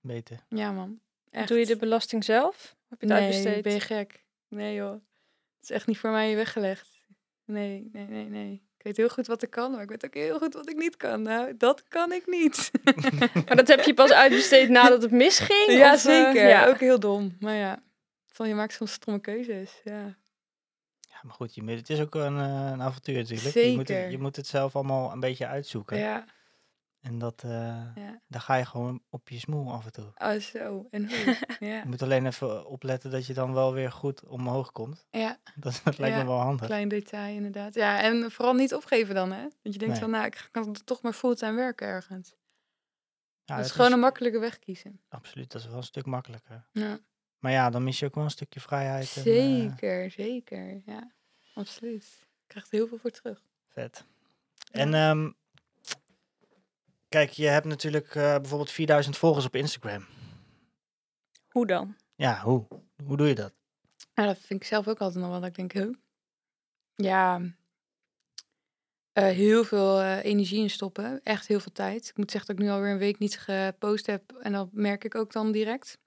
[0.00, 0.44] Beter.
[0.48, 1.00] Ja man.
[1.30, 1.48] Echt.
[1.48, 2.76] Doe je de belasting zelf?
[2.88, 3.62] Heb je het Nee, uitbesteed?
[3.62, 4.24] ben je gek?
[4.48, 4.92] Nee joh.
[4.92, 7.00] Het is echt niet voor mij weggelegd.
[7.44, 8.52] Nee, nee, nee, nee.
[8.76, 10.76] Ik weet heel goed wat ik kan, maar ik weet ook heel goed wat ik
[10.76, 11.22] niet kan.
[11.22, 12.70] Nou, dat kan ik niet.
[13.46, 15.66] Maar dat heb je pas uitbesteed nadat het misging?
[15.66, 16.48] ja, of, eh, zeker.
[16.48, 16.66] ja.
[16.68, 17.36] Ook heel dom.
[17.40, 17.82] Maar ja,
[18.40, 19.80] van je maakt soms stomme keuzes.
[19.84, 20.18] Ja.
[21.00, 23.54] Ja, maar goed, je, moet- het is ook een, eh, een avontuur natuurlijk.
[23.54, 24.10] Je moet, het, Zeker.
[24.10, 25.98] je moet het zelf allemaal een beetje uitzoeken.
[25.98, 26.24] ja.
[27.00, 27.50] En dat, eh,
[27.94, 28.20] Ja.
[28.28, 30.12] daar ga je gewoon op je smoel af en toe.
[30.16, 30.86] Oh, zo.
[30.90, 31.36] En hoe?
[31.70, 31.76] ja.
[31.78, 35.06] Je moet alleen even opletten dat je dan wel weer goed omhoog komt.
[35.10, 36.66] ja, Dat, dat lijkt Ja, me wel handig.
[36.66, 37.74] klein detail inderdaad.
[37.74, 39.42] Ja, en vooral niet opgeven dan, hè?
[39.42, 39.98] Dat je denkt Nee.
[40.02, 42.34] van, nou, ik kan toch maar fulltime werken ergens.
[43.44, 45.00] Ja, dat is gewoon een makkelijke weg kiezen.
[45.08, 46.66] Absoluut, dat is wel een stuk makkelijker.
[46.72, 46.98] Ja.
[47.40, 49.16] Maar ja, dan mis je ook wel een stukje vrijheid.
[49.16, 50.82] En, eh, Zeker, zeker.
[50.86, 51.10] Ja,
[51.54, 52.04] absoluut.
[52.20, 53.42] Je krijgt er heel veel voor terug.
[53.68, 54.04] vet.
[54.70, 55.30] En ehm,
[57.08, 60.06] kijk, je hebt natuurlijk eh, bijvoorbeeld 4000 volgers op Instagram.
[61.48, 61.96] Hoe dan?
[62.14, 62.66] Ja, hoe?
[63.04, 63.52] Hoe doe je dat?
[64.14, 65.40] Nou, dat vind ik zelf ook altijd nog wel.
[65.40, 65.96] Dat ik denk?
[66.94, 67.40] Ja,
[69.12, 71.20] eh, heel veel energie in stoppen.
[71.22, 72.08] Echt heel veel tijd.
[72.08, 74.32] Ik moet zeggen dat ik nu alweer een week niet gepost heb.
[74.32, 75.98] En dat merk ik ook dan direct.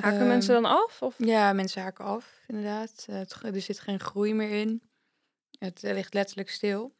[0.00, 1.02] Haken Ehm, mensen dan af?
[1.02, 1.14] Of?
[1.18, 3.04] Ja, mensen haken af, inderdaad.
[3.08, 4.82] Eh, het, er zit geen groei meer in.
[5.58, 6.96] Het eh, ligt letterlijk stil.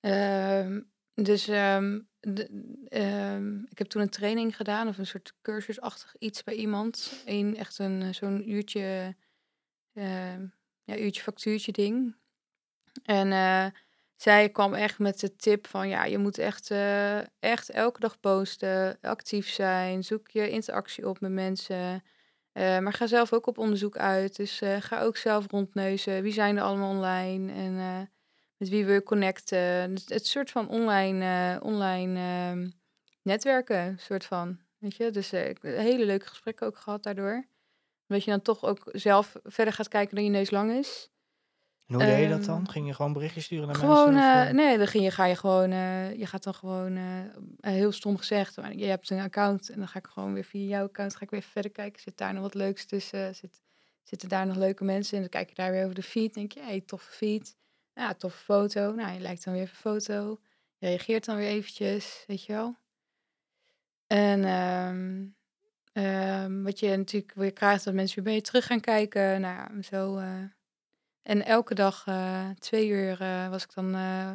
[0.00, 0.80] Ehm,
[1.14, 6.42] dus ehm, de- ehm, ik heb toen een training gedaan, of een soort cursusachtig iets
[6.42, 7.22] bij iemand.
[7.24, 9.16] Eén echt een eh, zo'n uurtje,
[9.92, 10.46] ehm,
[10.84, 12.16] ja, uurtje factuurtje ding.
[13.04, 13.32] En
[14.16, 18.20] zij kwam echt met de tip van, ja, je moet echt, eh, echt elke dag
[18.20, 22.02] posten, actief zijn, zoek je interactie op met mensen.
[22.52, 24.36] Eh, maar ga zelf ook op onderzoek uit.
[24.36, 26.22] Dus eh, ga ook zelf rondneuzen.
[26.22, 27.52] Wie zijn er allemaal online?
[27.52, 27.76] En
[28.56, 29.94] met wie wil je connecten?
[29.94, 32.70] Dus het soort van online, online ehm,
[33.22, 34.58] netwerken, soort van.
[34.78, 35.10] Weet je?
[35.10, 37.46] Dus ik hele leuke gesprekken ook gehad daardoor.
[38.08, 41.10] Omdat je dan toch ook zelf verder gaat kijken dan je neus lang is.
[41.86, 42.58] En hoe deed je dat dan?
[42.58, 44.30] Ehm, Ging je gewoon berichtjes sturen naar Gewoon, mensen?
[44.30, 44.54] of, eh, eh?
[44.54, 46.96] nee, dan ging je, ga je gewoon, eh, je gaat dan gewoon,
[47.60, 50.68] heel stom gezegd, maar je hebt een account en dan ga ik gewoon weer via
[50.68, 53.62] jouw account, ga ik weer verder kijken, zit daar nog wat leuks tussen, zit,
[54.02, 56.52] zitten daar nog leuke mensen en dan kijk je daar weer over de feed, denk
[56.52, 57.56] je, hey, toffe feed,
[57.94, 60.40] ja, toffe foto, nou, je lijkt dan weer even foto,
[60.76, 62.76] je reageert dan weer eventjes, weet je wel.
[64.06, 65.26] En ehm,
[65.92, 69.54] ehm, wat je natuurlijk weer krijgt, dat mensen weer bij je terug gaan kijken, nou
[69.54, 70.20] ja, zo...
[71.24, 74.30] en elke dag eh, twee uur eh, was ik dan, eh,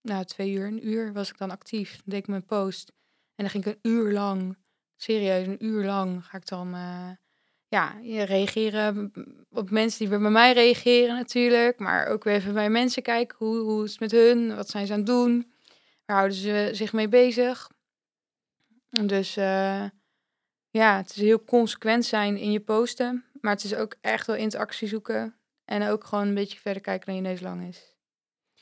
[0.00, 1.90] nou twee uur, een uur was ik dan actief.
[1.90, 2.92] Dan deed ik mijn post.
[3.34, 4.56] En dan ging ik een uur lang,
[4.96, 6.76] serieus, een uur lang ga ik dan,
[7.68, 9.12] ja, reageren
[9.50, 11.78] op mensen die weer bij mij reageren natuurlijk.
[11.78, 14.56] Maar ook weer even bij mensen kijken, hoe, hoe is het met hun?
[14.56, 15.52] Wat zijn ze aan het doen?
[16.04, 17.70] Waar houden ze zich mee bezig?
[18.90, 19.34] Dus
[20.70, 23.24] ja, het is heel consequent zijn in je posten.
[23.40, 25.38] Maar het is ook echt wel interactie zoeken.
[25.64, 27.94] En ook gewoon een beetje verder kijken dan je neus lang is.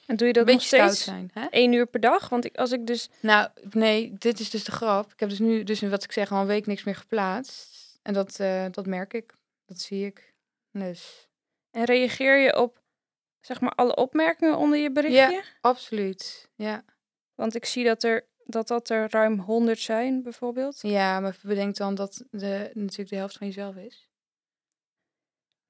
[0.06, 1.30] En doe je dat nog beetje stout steeds zijn.
[1.32, 1.46] Hè?
[1.46, 2.28] één uur per dag?
[2.28, 3.08] Want ik, als ik dus...
[3.20, 5.12] Nou, nee, dit is dus de grap.
[5.12, 7.98] Ik heb dus nu, dus wat ik zeg, al een week niks meer geplaatst.
[8.02, 9.34] En dat, eh, dat merk ik.
[9.66, 10.34] Dat zie ik.
[10.70, 11.28] Dus
[11.70, 12.82] En reageer je op,
[13.40, 15.42] zeg maar, alle opmerkingen onder je berichtje?
[15.60, 16.50] absoluut.
[16.54, 16.84] Ja.
[17.34, 20.78] Want ik zie dat er, dat, dat er ruim 100 zijn, bijvoorbeeld.
[20.80, 24.08] ja, maar bedenk dan dat de, natuurlijk de helft van jezelf is.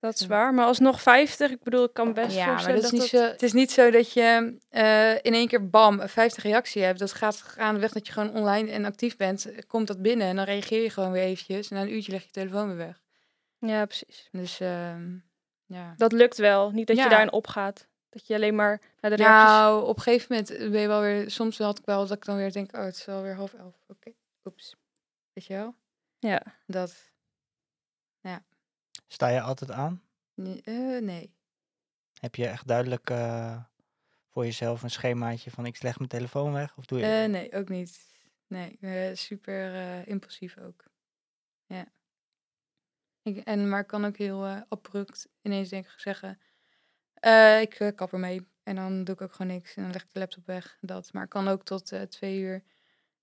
[0.03, 0.55] Dat is waar.
[0.55, 3.21] Maar alsnog 50, ik bedoel, ik kan best Ja, maar voorstellen dat is niet dat
[3.21, 6.99] zo, het is niet zo dat je eh, in één keer bam, 50 reactie hebt.
[6.99, 9.49] Dat gaat gaandeweg dat je gewoon online en actief bent.
[9.67, 11.69] Komt dat binnen en dan reageer je gewoon weer eventjes.
[11.69, 13.01] En na een uurtje leg je telefoon weer weg.
[13.59, 14.29] Ja, precies.
[14.33, 15.15] Dus ehm,
[15.67, 15.95] ja.
[15.97, 16.71] Dat lukt wel.
[16.71, 17.03] Niet dat Ja.
[17.03, 17.87] je daarin opgaat.
[18.11, 19.49] Dat je alleen maar naar de reacties...
[19.49, 21.31] Nou, op een gegeven moment ben je wel weer...
[21.31, 22.77] Soms had ik wel dat ik dan weer denk...
[22.77, 23.75] Oh, het is alweer half elf.
[23.89, 24.11] Oké,
[24.45, 24.77] oeps.
[25.33, 25.75] Weet je wel?
[26.19, 26.43] Ja.
[26.67, 27.12] Dat...
[29.13, 30.03] Sta je altijd aan?
[30.35, 31.35] nee, eh, nee.
[32.21, 33.65] Heb je echt duidelijk eh,
[34.29, 36.77] voor jezelf een schemaatje van ik leg mijn telefoon weg?
[36.77, 38.01] Of doe je Eh, nee, ook niet.
[38.47, 38.79] Nee,
[39.17, 40.85] super impulsief ook.
[41.67, 41.93] Ja.
[43.23, 46.39] Ik, en, maar ik kan ook heel abrupt ineens denk ik zeggen...
[47.61, 48.47] ik kap ermee.
[48.63, 49.75] En dan doe ik ook gewoon niks.
[49.75, 50.79] En dan leg ik de laptop weg.
[50.81, 51.13] Dat.
[51.13, 52.63] Maar ik kan ook tot twee uur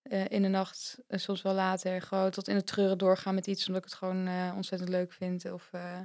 [0.02, 2.02] eh, in de nacht, en soms wel later...
[2.02, 3.68] gewoon tot in de treuren doorgaan met iets...
[3.68, 5.52] omdat ik het gewoon eh, ontzettend leuk vind.
[5.52, 6.00] Of eh,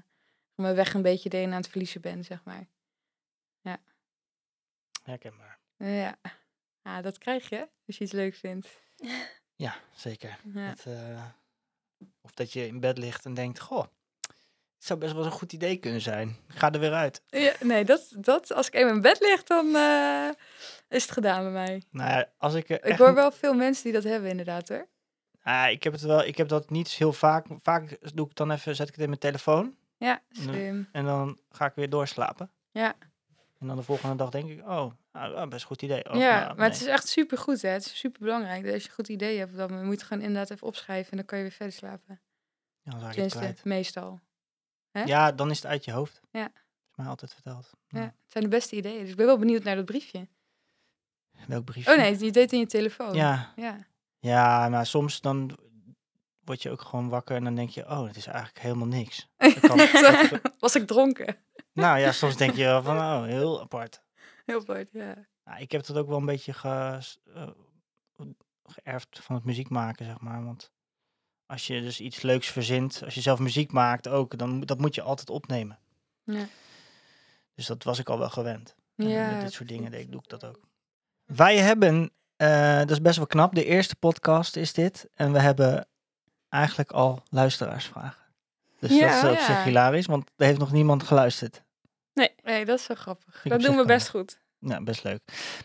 [0.54, 2.66] mijn weg een beetje de een aan het verliezen ben, zeg maar.
[5.02, 5.58] herkenbaar?
[5.76, 6.18] Ja.
[6.82, 8.82] ja, dat krijg je als je iets leuk vindt.
[9.56, 10.38] Ja, zeker.
[10.54, 10.68] Ja.
[10.68, 11.24] Dat, eh,
[12.20, 13.86] of dat je in bed ligt en denkt, goh,
[14.84, 16.36] het zou best wel eens een goed idee kunnen zijn.
[16.48, 17.22] Ga er weer uit.
[17.26, 20.28] Ja, nee, dat, dat, als ik even in bed lig, dan eh,
[20.88, 21.82] is het gedaan bij mij.
[21.90, 24.88] Nou ja, als ik Ik hoor wel veel mensen die dat hebben, inderdaad hoor.
[25.42, 27.46] Ah, ik heb het wel, ik heb dat niet heel vaak.
[27.62, 30.88] Vaak doe ik dan even, zet ik het in mijn telefoon Ja, slim.
[30.92, 32.50] en dan ga ik weer doorslapen.
[32.70, 32.94] Ja,
[33.58, 36.10] En dan de volgende dag denk ik, oh, nou, ah, best een goed idee.
[36.10, 37.68] Oh, ja nou, maar het is echt super goed, hè.
[37.68, 38.64] Het is super belangrijk.
[38.72, 41.16] Als je een goed idee hebt, dan moet je het gewoon inderdaad even opschrijven en
[41.16, 42.20] dan kan je weer verder slapen.
[42.82, 43.64] Ja, dan raak je het Tenminste, kwijt.
[43.64, 44.20] meestal.
[44.94, 45.02] Hè?
[45.02, 46.20] Ja, dan is het uit je hoofd.
[46.30, 46.46] Ja.
[46.90, 47.70] Is mij altijd verteld.
[47.88, 49.00] Ja, het zijn de beste ideeën.
[49.00, 50.28] Dus ik ben wel benieuwd naar dat briefje.
[51.46, 51.90] Welk briefje?
[51.92, 53.14] Oh nee, je deed het in je telefoon.
[53.14, 53.86] Ja, Ja.
[54.18, 55.58] ja, maar soms dan
[56.44, 59.28] word je ook gewoon wakker en dan denk je, oh, het is eigenlijk helemaal niks.
[59.36, 61.36] Dat kan- Was ik dronken?
[61.72, 64.02] nou ja, soms denk je wel van, oh, heel apart.
[64.44, 65.14] Heel apart, ja.
[65.44, 67.00] Nou, ik heb dat ook wel een beetje ge,
[67.34, 67.48] eh,
[68.64, 70.44] geërfd van het muziek maken, zeg maar.
[70.44, 70.72] Want
[71.46, 74.78] als je dus iets leuks verzint, als je zelf muziek maakt ook, dan moet- dat
[74.78, 75.78] moet je altijd opnemen.
[76.24, 76.46] Ja.
[77.54, 78.74] Dus dat was ik al wel gewend.
[78.96, 80.60] En Ja, met dit soort dingen deed, doe ik dat ook.
[81.24, 85.08] Wij hebben, eh, dat is best wel knap, de eerste podcast is dit.
[85.14, 85.86] En we hebben
[86.48, 88.22] eigenlijk al luisteraarsvragen.
[88.78, 89.44] Dus dat Ja, is op ja.
[89.46, 91.62] zich hilarisch, want er heeft nog niemand geluisterd.
[92.44, 93.32] Nee, dat is zo grappig.
[93.32, 94.38] Vind ik Dat op doen we best goed.
[94.66, 95.20] Ja, best leuk.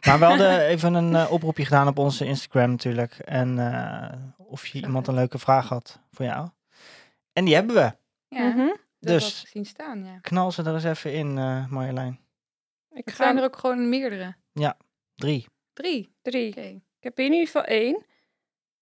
[0.06, 3.14] Maar we hadden even een eh, oproepje gedaan op onze Instagram natuurlijk.
[3.14, 6.50] En eh, of je iemand een leuke vraag had voor jou.
[7.34, 7.92] En die hebben we.
[8.36, 8.68] Ja, Mhm.
[9.00, 10.18] Dus- zien staan, ja.
[10.22, 12.20] Knal ze er eens even in, eh Marjolein.
[12.92, 14.36] Ik ga zijn er ook gewoon meerdere.
[15.16, 15.48] Drie.
[15.74, 16.16] Drie.
[16.22, 16.50] drie.
[16.50, 16.62] Oké.
[16.62, 18.06] Ik heb hier in ieder geval één.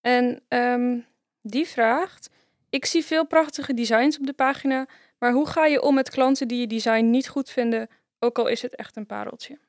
[0.01, 0.97] En ehm,
[1.41, 2.29] die vraagt:
[2.69, 4.87] Ik zie veel prachtige designs op de pagina,
[5.19, 7.89] maar hoe ga je om met klanten die je design niet goed vinden,
[8.19, 9.59] ook al is het echt een pareltje?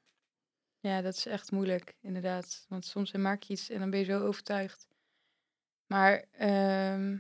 [0.81, 2.67] Ja, dat is echt moeilijk, inderdaad.
[2.69, 4.87] Want soms maak je iets en dan ben je zo overtuigd.
[5.87, 7.17] Maar ehm,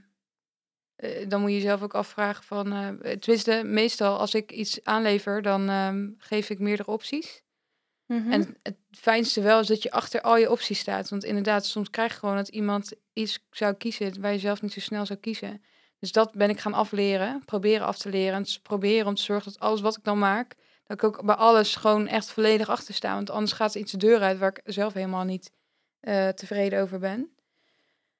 [0.96, 2.72] eh, dan moet je jezelf ook afvragen van...
[2.72, 7.42] eh tenminste, meestal als ik iets aanlever, dan ehm, geef ik meerdere opties.
[8.06, 8.32] Mhm.
[8.32, 11.08] En het, het fijnste wel is dat je achter al je opties staat.
[11.08, 14.72] Want inderdaad, soms krijg je gewoon dat iemand iets zou kiezen waar je zelf niet
[14.72, 15.62] zo snel zou kiezen.
[15.98, 18.34] Dus dat ben ik gaan afleren, proberen af te leren.
[18.34, 20.54] En dus proberen om te zorgen dat alles wat ik dan maak,
[20.88, 23.14] dat ik ook bij alles gewoon echt volledig achter sta.
[23.14, 25.52] Want anders gaat er iets de deur uit waar ik zelf helemaal niet
[26.00, 27.32] eh, tevreden over ben.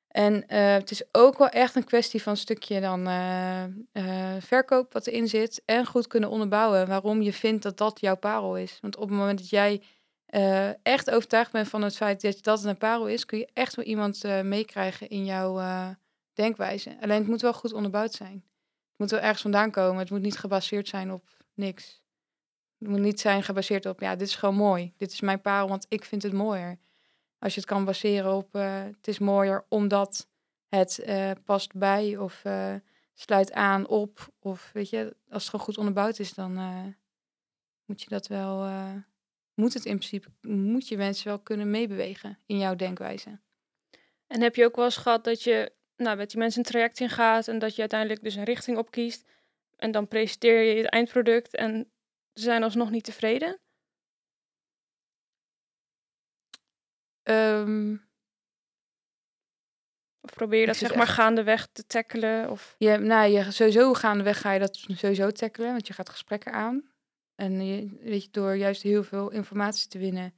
[0.08, 4.92] En eh, het is ook wel echt een kwestie van een stukje dan eh, verkoop
[4.92, 5.62] wat erin zit.
[5.64, 8.78] En goed kunnen onderbouwen waarom je vindt dat dat jouw parel is.
[8.80, 9.82] Want op het moment dat jij
[10.82, 13.84] echt overtuigd bent van het feit dat dat een parel is, kun je echt wel
[13.84, 15.60] iemand meekrijgen in jouw
[16.32, 16.96] denkwijze.
[17.00, 18.44] Alleen het moet wel goed onderbouwd zijn.
[18.88, 19.98] Het moet wel ergens vandaan komen.
[19.98, 22.02] Het moet niet gebaseerd zijn op niks.
[22.79, 24.93] Het moet niet zijn gebaseerd op, ja, dit is gewoon mooi.
[24.97, 26.79] Dit is mijn parel, want ik vind het mooier.
[27.39, 30.29] Als je het kan baseren op, eh, het is mooier omdat
[30.68, 32.74] het eh, past bij of eh,
[33.14, 34.29] sluit aan op.
[34.39, 36.53] Of weet je, als het gewoon goed onderbouwd is, dan
[37.85, 38.70] moet je dat wel,
[39.55, 43.41] moet het in principe, moet je mensen wel kunnen meebewegen in jouw denkwijze.
[44.26, 47.01] En heb je ook wel eens gehad dat je nou, met die mensen een traject
[47.01, 49.29] ingaat en dat je uiteindelijk dus een richting opkiest
[49.76, 51.91] en dan presenteer je het eindproduct en
[52.39, 53.61] ze zijn alsnog niet tevreden?
[57.22, 57.97] Ehm,
[60.20, 62.51] Of probeer je dat zeg maar echt- gaandeweg te tackelen?
[62.51, 62.74] Of...
[62.78, 66.91] je, nou, je, sowieso gaandeweg ga je dat sowieso tackelen, want je gaat gesprekken aan.
[67.34, 70.34] En je, weet je, door juist heel veel informatie te winnen,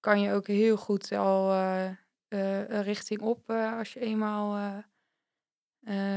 [0.00, 1.86] kan je ook heel goed al eh,
[2.28, 4.78] eh, richting op eh, als je eenmaal eh,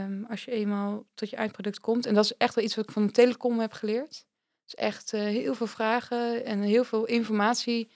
[0.03, 2.05] ehm, als je eenmaal tot je eindproduct komt.
[2.05, 4.26] En dat is echt wel iets wat ik van de telecom heb geleerd.
[4.67, 7.89] Dus echt eh, heel veel vragen en heel veel informatie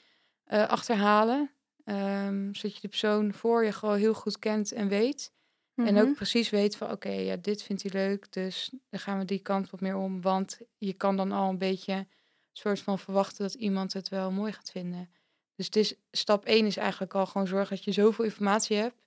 [0.43, 1.51] eh, achterhalen.
[1.85, 5.31] Ehm, zodat je de persoon voor je gewoon heel goed kent en weet.
[5.75, 5.97] En Mhm.
[5.97, 9.39] ook precies weet van, oké, ja, dit vindt hij leuk, dus dan gaan we die
[9.39, 10.21] kant wat meer om.
[10.21, 12.07] Want je kan dan al een beetje een
[12.51, 15.09] soort van verwachten dat iemand het wel mooi gaat vinden.
[15.55, 19.01] Dus het is, stap 1 is eigenlijk al gewoon zorgen dat je zoveel informatie hebt,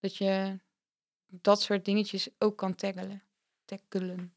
[0.00, 0.58] dat je
[1.26, 3.22] dat soort dingetjes ook kan tackelen.
[3.64, 4.34] Tackelen.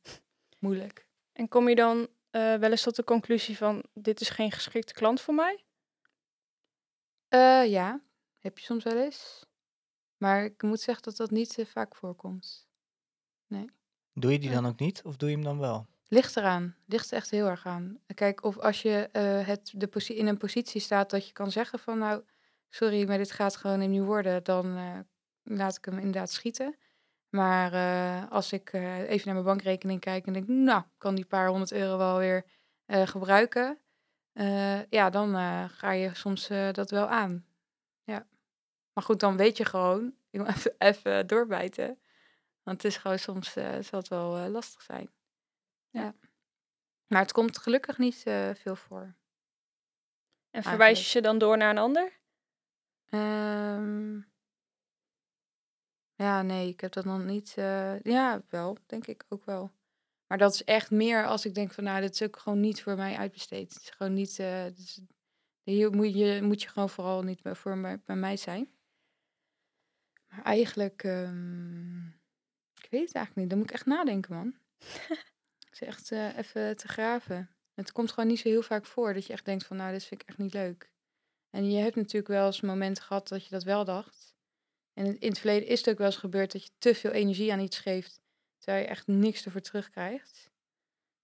[0.59, 1.05] Moeilijk.
[1.33, 4.93] En kom je dan eh, wel eens tot de conclusie van dit is geen geschikte
[4.93, 5.63] klant voor mij?
[7.27, 8.01] Eh, ja,
[8.39, 9.45] heb je soms wel eens.
[10.17, 12.69] Maar ik moet zeggen dat dat niet eh, vaak voorkomt.
[14.13, 14.55] Doe je die Ja.
[14.55, 15.01] dan ook niet?
[15.03, 15.87] Of doe je hem dan wel?
[16.07, 16.75] Ligt eraan.
[16.85, 17.99] Ligt er echt heel erg aan.
[18.13, 21.79] Kijk, of als je eh, het de in een positie staat dat je kan zeggen
[21.79, 22.23] van nou,
[22.69, 24.99] sorry, maar dit gaat gewoon niet worden, dan eh,
[25.43, 26.75] laat ik hem inderdaad schieten.
[27.31, 31.25] Maar eh, als ik eh, even naar mijn bankrekening kijk en denk, nou, kan die
[31.25, 32.45] paar honderd euro wel weer
[32.85, 33.79] eh, gebruiken.
[34.89, 35.35] ja, dan
[35.69, 37.45] ga je soms dat wel aan.
[38.03, 38.27] Ja.
[38.93, 41.99] Maar goed, dan weet je gewoon, ik moet even, even doorbijten.
[42.63, 45.09] Want het is gewoon soms, zal het wel lastig zijn.
[45.89, 46.13] Ja.
[47.07, 48.23] Maar het komt gelukkig niet
[48.53, 49.15] veel voor.
[50.49, 52.19] En verwijs je ze dan door naar een ander?
[53.05, 54.19] Ehm,
[56.21, 57.53] ja, nee, ik heb dat nog niet.
[57.57, 59.71] eh, ja, wel, denk ik ook wel.
[60.27, 62.81] Maar dat is echt meer als ik denk van, nou, dit is ook gewoon niet
[62.83, 63.73] voor mij uitbesteed.
[63.73, 64.39] Het is gewoon niet.
[64.39, 65.01] eh, dit is-
[65.63, 68.69] hier moet je, moet je gewoon vooral niet bij, voor mij, bij mij zijn.
[70.27, 72.07] Maar eigenlijk, ehm,
[72.81, 73.49] ik weet het eigenlijk niet.
[73.49, 74.55] Dan moet ik echt nadenken, man.
[75.69, 77.49] Het is echt eh, even te graven.
[77.73, 80.03] Het komt gewoon niet zo heel vaak voor dat je echt denkt van, nou, dit
[80.03, 80.91] vind ik echt niet leuk.
[81.49, 84.20] En je hebt natuurlijk wel eens momenten gehad dat je dat wel dacht.
[85.01, 87.51] En in- het verleden is het ook wel eens gebeurd dat je te veel energie
[87.51, 88.21] aan iets geeft,
[88.57, 90.49] terwijl je echt niks ervoor terugkrijgt.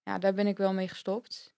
[0.03, 1.53] Ja, daar ben ik wel mee gestopt.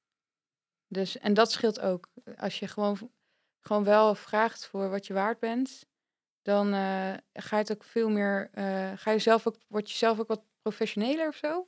[0.87, 2.07] Dus, en dat scheelt ook.
[2.37, 3.11] Als je gewoon,
[3.59, 5.85] gewoon wel vraagt voor wat je waard bent,
[6.41, 9.97] dan eh, ga je het ook veel meer, eh, ga je zelf ook, word je
[9.97, 11.67] zelf ook wat professioneler of zo.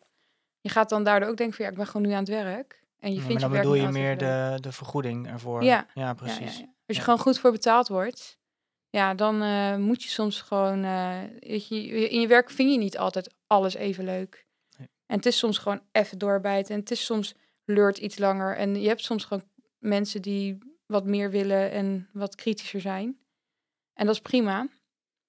[0.62, 2.84] Je gaat dan daardoor ook denken van ja, ik ben gewoon nu aan het werk.
[2.99, 5.64] En je Ja, vindt maar dan je bedoel je meer de, de vergoeding ervoor.
[5.64, 5.88] Ja.
[5.93, 6.58] ja precies.
[6.58, 6.66] ja.
[6.88, 8.39] Als je gewoon goed voor betaald wordt,
[8.92, 12.78] ja, dan eh, moet je soms gewoon, eh, weet je, in je werk vind je
[12.78, 14.46] niet altijd alles even leuk.
[14.78, 14.88] Nee.
[15.06, 16.74] En het is soms gewoon even doorbijten.
[16.74, 17.34] En het is soms
[17.66, 18.58] leurt iets langer.
[18.58, 19.44] En je hebt soms gewoon
[19.78, 23.20] mensen die wat meer willen en wat kritischer zijn.
[23.94, 24.68] En dat is prima.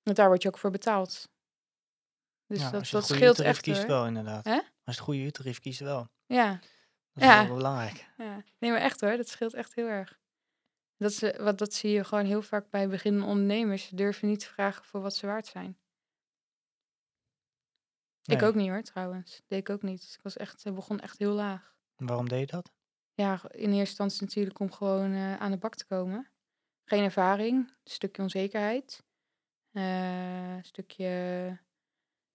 [0.03, 1.29] Want daar word je ook voor betaald.
[2.47, 4.45] Dus Ja, dat, als je dat het goede scheelt echt kiest wel, inderdaad.
[4.45, 4.55] Hè?
[4.55, 6.09] Als je het goede uurtarief kiest wel.
[6.27, 6.51] Ja,
[7.13, 7.47] Dat is Ja.
[7.47, 8.07] wel belangrijk.
[8.17, 10.21] Ja, nee, maar echt hoor, dat scheelt echt heel erg.
[11.03, 13.87] Dat, eh, wat, dat zie je gewoon heel vaak bij beginnende ondernemers.
[13.87, 15.77] Ze durven niet te vragen voor wat ze waard zijn.
[18.23, 19.43] Ik ook niet hoor, trouwens.
[19.47, 20.15] Deed ik ook niet.
[20.17, 21.75] Ik was echt, eh, begon echt heel laag.
[21.97, 22.73] En Waarom deed je dat?
[23.15, 26.31] Ja, in eerste instantie natuurlijk om gewoon eh, aan de bak te komen.
[26.85, 29.05] Geen ervaring, een stukje onzekerheid.
[29.73, 31.07] eh, een stukje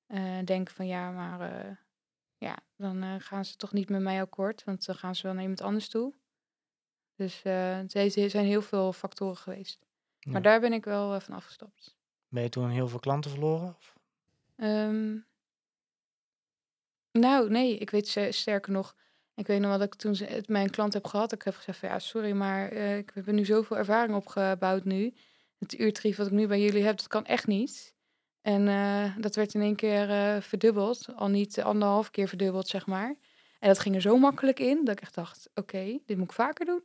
[0.07, 1.76] eh, denken van ja, maar eh,
[2.38, 5.34] ja, dan eh, gaan ze toch niet met mij akkoord, want dan gaan ze wel
[5.34, 6.13] naar iemand anders toe.
[7.18, 9.80] Dus eh, heeft- er zijn heel veel factoren geweest.
[10.20, 10.32] Ja.
[10.32, 11.95] Maar daar ben ik wel eh, van afgestapt.
[12.28, 13.76] Ben je toen heel veel klanten verloren?
[13.78, 13.93] Of?
[14.55, 15.15] Ehm,
[17.11, 18.95] nou, nee, ik weet ze- sterker nog.
[19.36, 21.32] Ik weet nog wat ik toen het mijn klant heb gehad.
[21.32, 25.13] Ik heb gezegd van ja, sorry, maar eh, ik heb nu zoveel ervaring opgebouwd nu.
[25.57, 27.95] Het uurtarief wat ik nu bij jullie heb, dat kan echt niet.
[28.41, 31.07] En eh, dat werd in één keer eh, verdubbeld.
[31.15, 33.15] Al niet anderhalf keer verdubbeld, zeg maar.
[33.59, 36.32] En dat ging er zo makkelijk in dat ik echt dacht, oké, dit moet ik
[36.34, 36.84] vaker doen.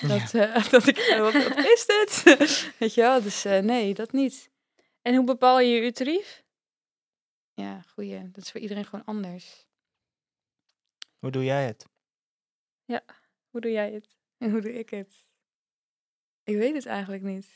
[0.00, 2.22] Dat, eh, dat ik, wat, wat is dit?
[2.78, 4.50] Weet je wel, dus eh, nee, dat niet.
[5.02, 6.44] En hoe bepaal je je uurtarief?
[7.54, 8.30] Ja, goeie.
[8.30, 9.66] Dat is voor iedereen gewoon anders.
[11.18, 11.86] Hoe doe jij het?
[13.50, 14.18] Hoe doe jij het?
[14.38, 15.26] En hoe doe ik het?
[16.42, 17.46] Ik weet het eigenlijk niet.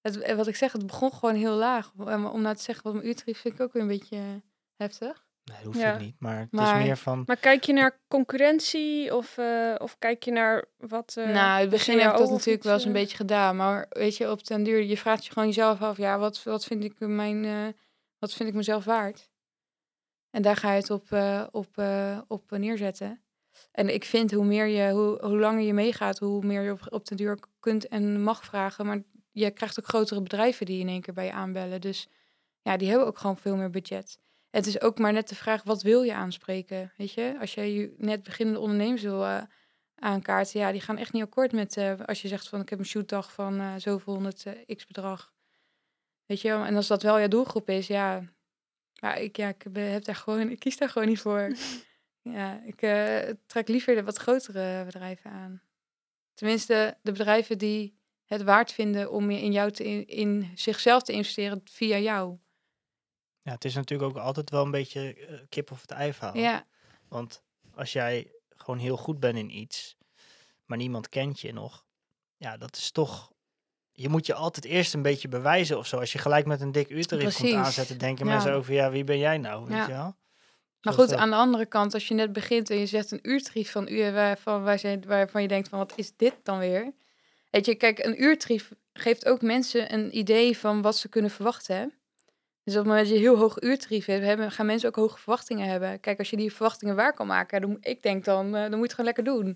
[0.00, 1.92] Het, eh, wat ik zeg, het begon gewoon heel laag.
[1.94, 4.42] Om nou te zeggen wat mijn uurtarief vind ik ook weer een beetje
[4.76, 5.25] heftig.
[5.50, 5.90] Nee, dat hoeft Ja.
[5.92, 6.16] het niet.
[6.18, 7.22] Maar het Maar- is meer van...
[7.26, 11.14] Maar kijk je naar concurrentie of, eh, of kijk je naar wat...
[11.18, 13.56] eh, nou, in het begin in heb ik dat natuurlijk wel eens een beetje gedaan.
[13.56, 16.64] Maar weet je, op den duur, je vraagt je gewoon jezelf af, ja, wat, wat
[16.64, 17.66] vind ik mijn, eh,
[18.18, 19.28] wat vind ik mezelf waard?
[20.30, 23.20] En daar ga je het op, eh, op, eh, op neerzetten.
[23.72, 26.80] En ik vind hoe meer je, hoe, hoe langer je meegaat, hoe meer je op,
[26.90, 28.86] op den duur kunt en mag vragen.
[28.86, 31.80] Maar je krijgt ook grotere bedrijven die in één keer bij je aanbellen.
[31.80, 32.08] Dus
[32.62, 34.18] ja, die hebben ook gewoon veel meer budget.
[34.50, 36.92] Het is ook maar net de vraag, wat wil je aanspreken?
[36.96, 39.42] Weet je, als je je net beginnende ondernemers wil eh,
[39.94, 42.78] aankaarten, ja, die gaan echt niet akkoord met eh, als je zegt van ik heb
[42.78, 45.32] een shootdag van eh, zoveel honderd x bedrag.
[46.26, 48.22] Weet je, en als dat wel je doelgroep is, ja,
[48.92, 51.52] ja ik, ja, ik heb daar gewoon, ik kies daar gewoon niet voor.
[52.36, 52.78] ja, ik
[53.46, 55.62] trek liever de wat grotere bedrijven aan.
[56.34, 61.12] Tenminste, de bedrijven die het waard vinden om in jou te in, in zichzelf te
[61.12, 62.38] investeren via jou.
[63.46, 66.36] Ja, het is natuurlijk ook altijd wel een beetje eh, kip of het ei verhaal.
[66.36, 66.64] Ja,
[67.08, 67.42] Want
[67.74, 69.96] als jij gewoon heel goed bent in iets,
[70.64, 71.84] maar niemand kent je nog,
[72.36, 73.32] ja, dat is toch.
[73.92, 75.98] Je moet je altijd eerst een beetje bewijzen of zo.
[75.98, 78.32] Als je gelijk met een dik uurtarief komt aanzetten, denken Ja.
[78.32, 79.64] mensen over, ja, wie ben jij nou?
[79.66, 79.86] Weet Ja.
[79.86, 80.16] je wel?
[80.80, 81.18] Maar Zoals goed, dat.
[81.18, 84.12] aan de andere kant, als je net begint en je zegt een uurtarief van uur
[84.12, 86.92] waarvan, je denkt van wat is dit dan weer?
[87.50, 91.95] Weet je, kijk, een uurtarief geeft ook mensen een idee van wat ze kunnen verwachten.
[92.66, 95.18] Dus op het moment dat je heel hoog uurtarief hebt, hebben, gaan mensen ook hoge
[95.18, 96.00] verwachtingen hebben.
[96.00, 98.70] Kijk, als je die verwachtingen waar kan maken, dan, ik denk dan, eh, dan moet
[98.70, 99.52] je het gewoon lekker doen.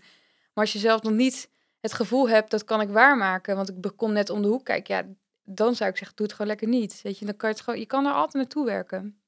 [0.55, 1.51] Maar als je zelf nog niet
[1.81, 4.97] het gevoel hebt, dat kan ik waarmaken, want ik kom net om de hoek kijken,
[4.97, 5.07] ja,
[5.45, 7.03] dan zou ik zeggen, doe het gewoon lekker niet.
[7.03, 9.21] Weet je, dan kan je het gewoon, je kan er altijd naartoe werken.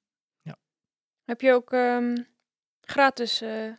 [1.24, 2.16] Heb je ook ehm,
[2.80, 3.72] gratis eh,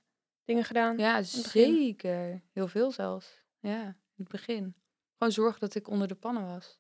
[0.43, 0.97] dingen gedaan?
[0.97, 2.41] Ja, zeker.
[2.51, 3.43] Heel veel zelfs.
[3.59, 4.75] Ja, in het begin.
[5.17, 6.79] Gewoon zorgen dat ik onder de pannen was.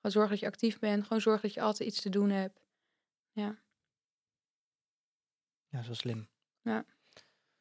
[0.00, 1.02] Gewoon zorgen dat je actief bent.
[1.02, 2.60] Gewoon zorgen dat je altijd iets te doen hebt.
[5.70, 6.28] Ja, zo slim.
[6.62, 6.84] Maar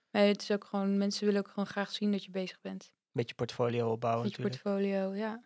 [0.10, 2.94] het is ook gewoon, mensen willen ook gewoon graag zien dat je bezig bent.
[3.12, 4.64] Beetje portfolio opbouwen Met je natuurlijk.
[4.64, 5.46] portfolio, ja.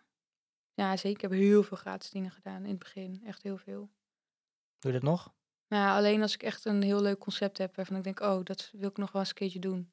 [0.74, 1.10] Ja, zeker.
[1.10, 3.22] Ik heb heel veel gratis dingen gedaan in het begin.
[3.24, 3.90] Echt heel veel.
[4.78, 5.34] Doe je dat nog?
[5.66, 8.70] Maar alleen als ik echt een heel leuk concept heb waarvan ik denk, oh, dat
[8.72, 9.92] wil ik nog wel eens een keertje doen.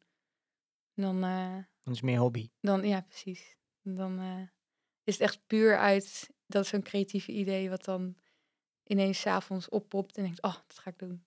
[0.93, 2.49] Dan, eh, Dan is het meer hobby.
[2.59, 3.57] Dan, ja, precies.
[3.81, 4.41] Dan eh,
[5.03, 8.15] is het echt puur uit dat zo'n creatieve idee wat dan
[8.83, 11.23] ineens 's avonds oppopt en denkt, oh, dat ga ik doen.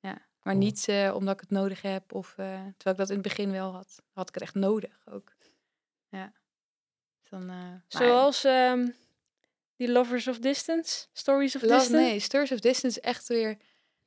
[0.00, 0.10] Ja,
[0.42, 0.56] maar Cool.
[0.56, 3.50] niet eh, omdat ik het nodig heb of eh, terwijl ik dat in het begin
[3.50, 4.02] wel had.
[4.12, 5.32] Had ik het echt nodig ook.
[6.08, 6.32] Ja.
[7.20, 8.88] Dus Dan, eh, maar- Zoals ehm,
[9.76, 12.02] die Lovers of Distance, Stories of Love, Distance.
[12.04, 13.56] nee, Stories of Distance is echt weer,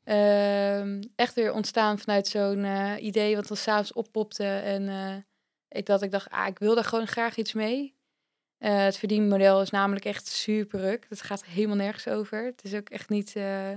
[0.04, 4.44] ehm, echt weer ontstaan vanuit zo'n eh, idee wat dan s'avonds oppopte.
[4.46, 5.16] En eh,
[5.70, 7.96] ik, dat ik dacht, ah, ik wil daar gewoon graag iets mee.
[8.64, 11.06] Eh, het verdienmodel is namelijk echt super ruk.
[11.10, 12.46] Het gaat helemaal nergens over.
[12.46, 13.72] Het is ook echt niet, eh,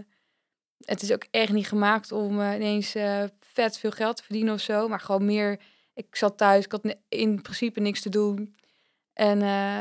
[0.85, 2.95] het is ook echt niet gemaakt om eh, ineens
[3.41, 4.89] vet veel geld te verdienen of zo.
[4.89, 5.61] Maar gewoon meer,
[5.95, 8.57] ik zat thuis, ik had in principe niks te doen.
[9.13, 9.39] En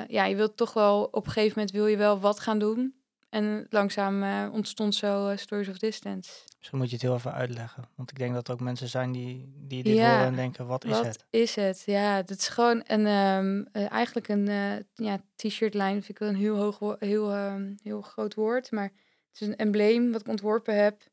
[0.07, 2.95] ja, je wilt toch wel, op een gegeven moment wil je wel wat gaan doen.
[3.29, 6.31] En langzaam eh, ontstond zo eh, Stories of Distance.
[6.57, 7.83] Misschien moet je het heel even uitleggen.
[7.95, 10.67] Want ik denk dat er ook mensen zijn die, die dit Ja, horen en denken,
[10.67, 11.25] wat is Wat het?
[11.29, 11.83] is het?
[11.85, 14.45] Ja, het is gewoon een, ehm, eh, eigenlijk een
[14.93, 15.93] ja, t-shirtlijn.
[15.93, 18.71] Vind ik wel een heel, hoog, heel, ehm, heel groot woord.
[18.71, 18.91] Maar
[19.31, 21.03] het is een embleem wat ik ontworpen heb.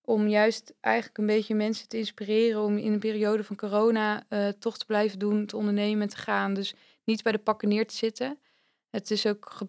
[0.00, 2.62] Om juist eigenlijk een beetje mensen te inspireren.
[2.62, 4.26] Om in een periode van corona
[4.58, 6.54] toch te blijven doen, te ondernemen, te gaan.
[6.54, 8.38] Dus niet bij de pakken neer te zitten.
[8.90, 9.60] Het is ook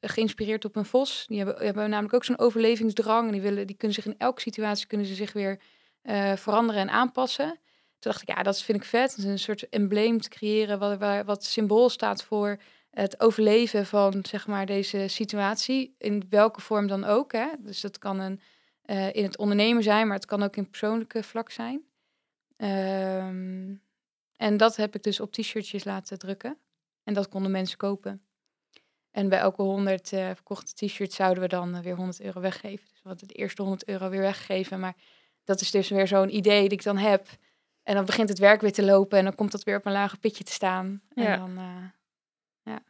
[0.00, 1.24] geïnspireerd op een vos.
[1.26, 3.26] Die hebben, hebben namelijk ook zo'n overlevingsdrang.
[3.26, 5.60] En die, willen, die kunnen zich in elke situatie kunnen ze zich weer
[6.02, 7.48] eh, veranderen en aanpassen.
[7.98, 9.18] Toen dacht ik, ja, dat vind ik vet.
[9.18, 12.60] Een soort embleem te creëren wat, wat symbool staat voor
[12.90, 15.94] het overleven van zeg maar, deze situatie.
[15.98, 17.32] In welke vorm dan ook.
[17.32, 17.46] Hè?
[17.58, 18.40] Dus dat kan een,
[18.82, 21.82] eh, in het ondernemen zijn, maar het kan ook in persoonlijke vlak zijn.
[22.56, 23.74] Ehm,
[24.36, 26.58] en dat heb ik dus op t-shirtjes laten drukken.
[27.04, 28.22] En dat konden mensen kopen.
[29.12, 32.88] En bij elke 100 eh, verkochte t-shirts zouden we dan eh, weer 100 euro weggeven.
[32.90, 34.80] Dus we hadden de eerste 100 euro weer weggegeven.
[34.80, 34.94] Maar
[35.44, 37.28] dat is dus weer zo'n idee dat ik dan heb.
[37.82, 39.92] En dan begint het werk weer te lopen en dan komt dat weer op een
[39.92, 41.02] lager pitje te staan.
[41.14, 41.36] En Ja.
[41.36, 41.84] dan, eh,
[42.62, 42.82] ja.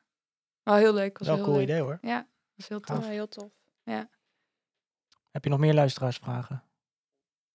[0.62, 1.18] Wel heel leuk.
[1.18, 1.64] Was Wel een cool leuk.
[1.64, 1.98] idee hoor.
[2.02, 3.04] Ja, was heel tof.
[3.04, 3.50] Ja, heel tof.
[5.30, 6.62] Heb je nog meer luisteraarsvragen?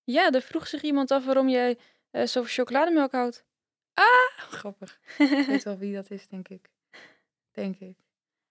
[0.03, 1.77] Ja, er vroeg zich iemand af waarom jij
[2.11, 3.45] eh zoveel chocolademelk houdt.
[4.37, 4.99] Grappig.
[5.17, 6.69] Ik weet wel wie dat is, denk ik.
[7.51, 7.97] Denk ik.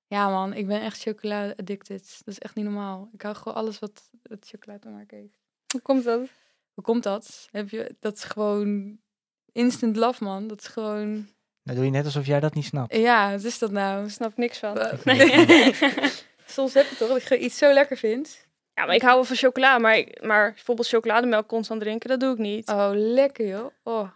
[0.09, 2.21] Ja man, ik ben echt chocolade addicted.
[2.25, 3.09] Dat is echt niet normaal.
[3.13, 5.39] Ik hou gewoon alles wat het chocolade te maken heeft.
[5.73, 6.29] Hoe komt dat?
[6.75, 7.49] Hoe komt dat?
[7.51, 8.99] Heb je, dat is gewoon
[9.53, 10.47] instant love man.
[10.47, 11.29] Dat is gewoon,
[11.63, 12.97] Dan doe je net alsof jij dat niet snapt.
[12.97, 14.01] ja, wat is dat nou?
[14.01, 14.79] Daar snap ik niks van.
[15.05, 15.75] Nee.
[16.47, 18.47] Soms heb je toch dat je iets zo lekker vindt.
[18.75, 22.21] ja, maar ik hou wel van chocola, maar, ik- maar bijvoorbeeld chocolademelk constant drinken, dat
[22.21, 22.69] doe ik niet.
[22.69, 23.71] Oh, lekker joh.
[23.83, 24.11] Oh.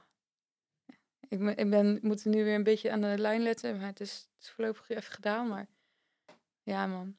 [1.29, 3.79] Ik, ben, ik ben, moet nu weer een beetje aan de lijn letten.
[3.79, 5.49] Maar het is, het is voorlopig even gedaan.
[5.49, 5.67] Maar
[6.63, 7.17] ja man.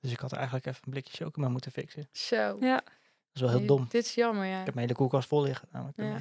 [0.00, 2.08] Dus ik had eigenlijk even een blikje chocomel moeten fixen.
[2.12, 2.56] Zo.
[2.60, 2.76] Ja.
[2.76, 3.86] Dat is wel heel dom.
[3.88, 4.58] Dit is jammer, ja.
[4.58, 5.96] Ik heb mijn hele koelkast vol liggen namelijk.
[5.96, 6.18] Ja.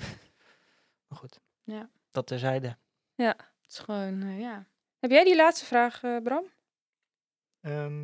[1.08, 1.40] Maar goed.
[1.64, 1.90] Ja.
[2.12, 2.78] Dat terzijde.
[3.16, 3.36] Het
[3.68, 4.66] is gewoon, eh, ja.
[5.00, 6.46] Heb jij die laatste vraag, eh, Bram?
[7.62, 8.00] Ehm,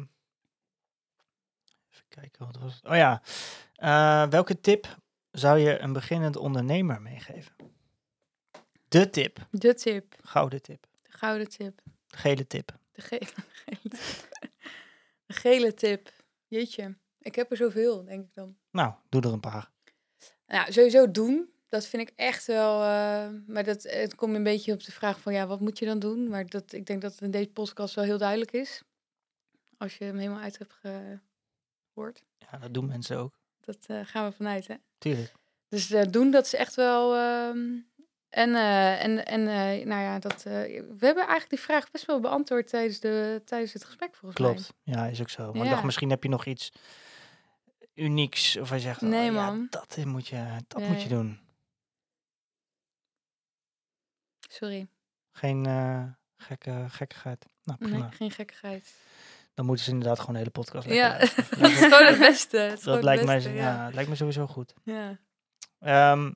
[1.91, 2.85] even kijken, wat was het?
[2.85, 3.21] Oh ja.
[3.75, 4.97] Eh, welke tip
[5.31, 7.55] zou je een beginnend ondernemer meegeven?
[8.87, 9.47] De tip.
[9.51, 10.15] De tip.
[10.21, 10.87] Gouden tip.
[11.01, 11.81] De gouden tip.
[12.07, 12.77] De gele tip.
[12.93, 13.25] De gele,
[13.63, 13.91] gele tip.
[15.25, 16.11] De gele tip.
[16.47, 16.95] Jeetje.
[17.19, 18.57] Ik heb er zoveel, denk ik dan.
[18.71, 19.71] Nou, doe er een paar.
[20.47, 21.49] Nou, sowieso doen.
[21.69, 22.81] Dat vind ik echt wel.
[22.81, 25.85] eh, maar dat, het komt een beetje op de vraag van ja, wat moet je
[25.85, 26.27] dan doen?
[26.29, 28.83] Maar dat, ik denk dat het in deze podcast wel heel duidelijk is.
[29.77, 30.73] Als je hem helemaal uit hebt
[31.93, 32.23] gehoord.
[32.37, 33.33] Ja, dat doen mensen ook.
[33.59, 34.75] Dat eh, gaan we vanuit, hè?
[34.97, 35.31] Tuurlijk.
[35.67, 37.15] Dus eh, doen, dat is echt wel.
[37.15, 37.77] ehm,
[38.33, 40.53] en eh, en, en eh, nou ja, dat, eh,
[40.97, 44.51] we hebben eigenlijk die vraag best wel beantwoord tijdens, de, tijdens het gesprek, volgens mij.
[44.53, 44.73] Klopt.
[44.83, 45.53] Ja, is ook zo.
[45.53, 46.71] Maar ik dacht, misschien heb je nog iets
[47.93, 48.57] unieks.
[48.57, 49.67] Of hij zegt, oh, Nee, ja, man.
[49.69, 51.39] dat moet je, dat moet je doen.
[54.49, 54.87] Sorry.
[55.31, 55.65] Geen
[56.37, 57.45] gekke, gekkigheid.
[57.63, 57.97] Nou, prima.
[57.97, 58.93] Nee, geen gekkigheid.
[59.53, 61.17] Dan moeten ze inderdaad gewoon de hele podcast Ja,
[61.59, 62.57] dat is gewoon het beste.
[62.57, 63.89] Het Dat lijkt mij, ja.
[63.93, 64.73] lijkt me sowieso goed.
[64.83, 65.17] ja.
[65.79, 66.31] Ehm,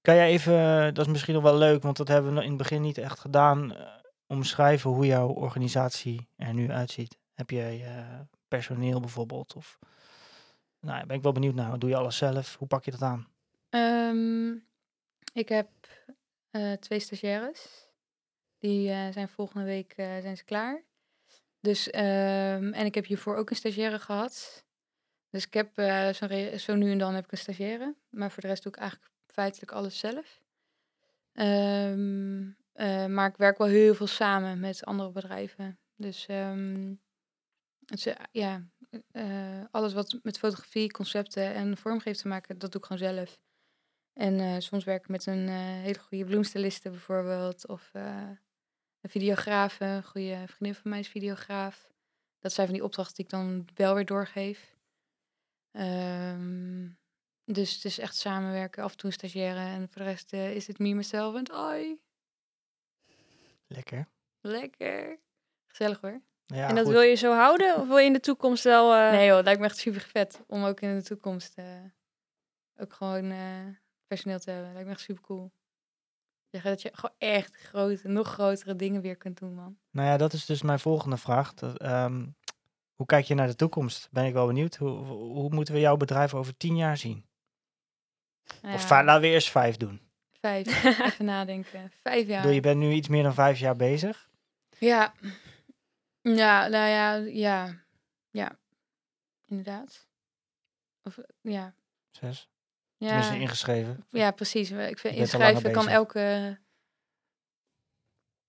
[0.00, 2.56] kan jij even, dat is misschien nog wel leuk, want dat hebben we in het
[2.56, 3.86] begin niet echt gedaan, eh,
[4.26, 7.18] omschrijven hoe jouw organisatie er nu uitziet?
[7.34, 9.54] Heb jij eh, personeel bijvoorbeeld?
[9.54, 9.78] Of,
[10.80, 11.78] nou, ben ik wel benieuwd naar.
[11.78, 12.56] Doe je alles zelf?
[12.56, 13.28] Hoe pak je dat aan?
[13.68, 14.50] Ehm,
[15.32, 15.68] ik heb
[16.50, 17.88] eh, twee stagiaires.
[18.58, 20.84] Die eh, zijn volgende week eh, zijn ze klaar.
[21.60, 24.64] Dus, ehm, en ik heb hiervoor ook een stagiaire gehad.
[25.30, 27.94] Dus ik heb eh, zo, zo nu en dan heb ik een stagiaire.
[28.10, 30.42] Maar voor de rest doe ik eigenlijk feitelijk alles zelf.
[31.32, 35.78] Ehm, eh, maar ik werk wel heel veel samen met andere bedrijven.
[35.96, 36.94] Dus ehm,
[37.84, 38.68] het eh, ja,
[39.10, 43.38] eh, alles wat met fotografie, concepten en vormgeven te maken, dat doe ik gewoon zelf.
[44.12, 47.66] En soms werk ik met een hele goede bloemstyliste bijvoorbeeld.
[47.66, 51.90] Of een videograaf, een goede vriendin van mij is videograaf.
[52.38, 54.76] Dat zijn van die opdrachten die ik dan wel weer doorgeef.
[55.70, 56.88] Ehm,
[57.54, 59.60] dus het is echt samenwerken, af en toe stagiaire.
[59.60, 61.98] En voor de rest eh, is het me, mezelf en I.
[63.66, 64.08] Lekker.
[64.40, 65.18] Lekker.
[65.66, 66.20] Gezellig hoor.
[66.46, 66.92] Ja, en dat goed.
[66.92, 67.76] wil je zo houden?
[67.76, 68.94] Of wil je in de toekomst wel...
[68.94, 71.64] eh, Nee joh, het lijkt me echt super vet om ook in de toekomst eh,
[72.76, 73.66] ook gewoon eh,
[74.06, 74.72] personeel te hebben.
[74.72, 75.52] Lijkt me echt super cool.
[76.50, 79.78] Zeggen dat je gewoon echt grote, nog grotere dingen weer kunt doen, man.
[79.90, 81.54] Nou ja, dat is dus mijn volgende vraag.
[81.54, 82.26] Dat, ehm,
[82.94, 84.08] hoe kijk je naar de toekomst?
[84.10, 84.76] Ben ik wel benieuwd.
[84.76, 87.26] Hoe, hoe, hoe moeten we jouw bedrijf over tien jaar zien?
[88.62, 90.00] Of laten we eerst vijf doen.
[90.40, 90.84] vijf.
[91.06, 91.92] Even nadenken.
[92.02, 92.40] Vijf jaar.
[92.40, 94.28] bedoel, je bent nu iets meer dan vijf jaar bezig.
[94.78, 95.14] Ja.
[96.22, 97.84] Ja, nou ja, ja.
[98.30, 98.58] Ja.
[99.46, 100.06] Inderdaad.
[101.02, 101.74] Of, ja.
[102.10, 102.48] Zes.
[102.96, 104.04] Ja, Tenminste ingeschreven.
[104.10, 104.70] ja, precies.
[104.70, 106.58] Ik vind inschrijven kan elke...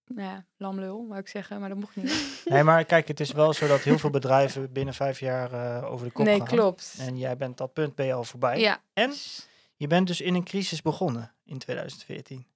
[0.05, 2.27] Nou ja, lamlul, wou ik zeggen, maar dat mocht niet.
[2.45, 5.91] Nee, maar kijk, het is wel zo dat heel veel bedrijven binnen vijf jaar eh,
[5.91, 6.47] over de kop nee, gaan.
[6.47, 6.95] klopt.
[6.99, 8.59] En jij bent dat punt ben je al voorbij.
[8.59, 8.81] Ja.
[8.93, 9.13] En
[9.79, 12.47] je bent dus in een crisis begonnen in 2014.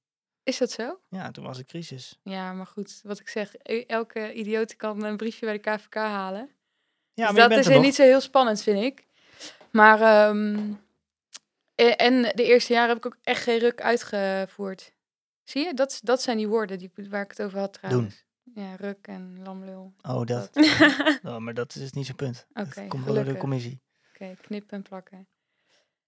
[0.43, 0.99] Is dat zo?
[1.09, 2.19] Ja, toen was het crisis.
[2.24, 5.93] Ja, maar goed, wat ik zeg, e- elke idioot kan een briefje bij de KVK
[5.95, 6.49] halen.
[7.13, 9.05] Ja, Dus maar dat is niet zo heel spannend, vind ik.
[9.71, 10.71] Maar, ehm,
[11.76, 14.93] e- en de eerste jaren heb ik ook echt geen ruk uitgevoerd.
[15.43, 18.26] Zie je, dat, dat zijn die woorden die, waar ik het over had trouwens.
[18.55, 19.93] Ja, ruk en lamlul.
[20.01, 20.49] Oh, dat.
[21.24, 22.45] oh, maar dat is niet zo'n punt.
[22.53, 23.38] Oké, dat komt wel door de gelukkig.
[23.39, 23.82] commissie.
[24.13, 25.28] Oké, knippen en plakken.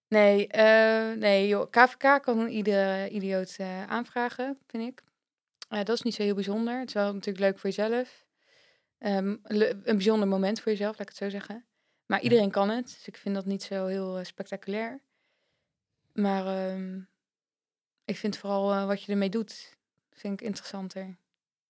[0.08, 1.70] Nee, eh, nee joh.
[1.70, 5.03] KVK kan iedere idioot eh, aanvragen, vind ik.
[5.70, 6.80] Eh, dat is niet zo heel bijzonder.
[6.80, 8.26] Het is wel natuurlijk leuk voor jezelf.
[8.97, 11.66] Ehm, een bijzonder moment voor jezelf, laat ik het zo zeggen.
[12.06, 15.01] Maar iedereen kan het, dus ik vind dat niet zo heel eh, spectaculair.
[16.14, 16.99] Maar ehm,
[18.06, 19.78] ik vind vooral eh, wat je ermee doet,
[20.12, 21.18] vind ik interessanter.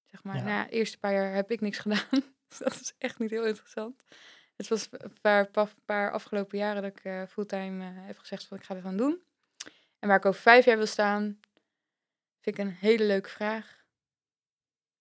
[0.06, 0.44] Zeg maar, Ja.
[0.44, 2.24] nou, ja, de eerste paar jaar heb ik niks gedaan.
[2.48, 4.04] dus dat is echt niet heel interessant.
[4.56, 8.48] Het was een paar, pa- paar afgelopen jaren dat ik eh, fulltime eh, heb gezegd
[8.48, 9.24] van ik ga gaan doen.
[10.00, 11.40] En waar ik over vijf jaar wil staan,
[12.42, 13.84] vind ik een hele leuke vraag.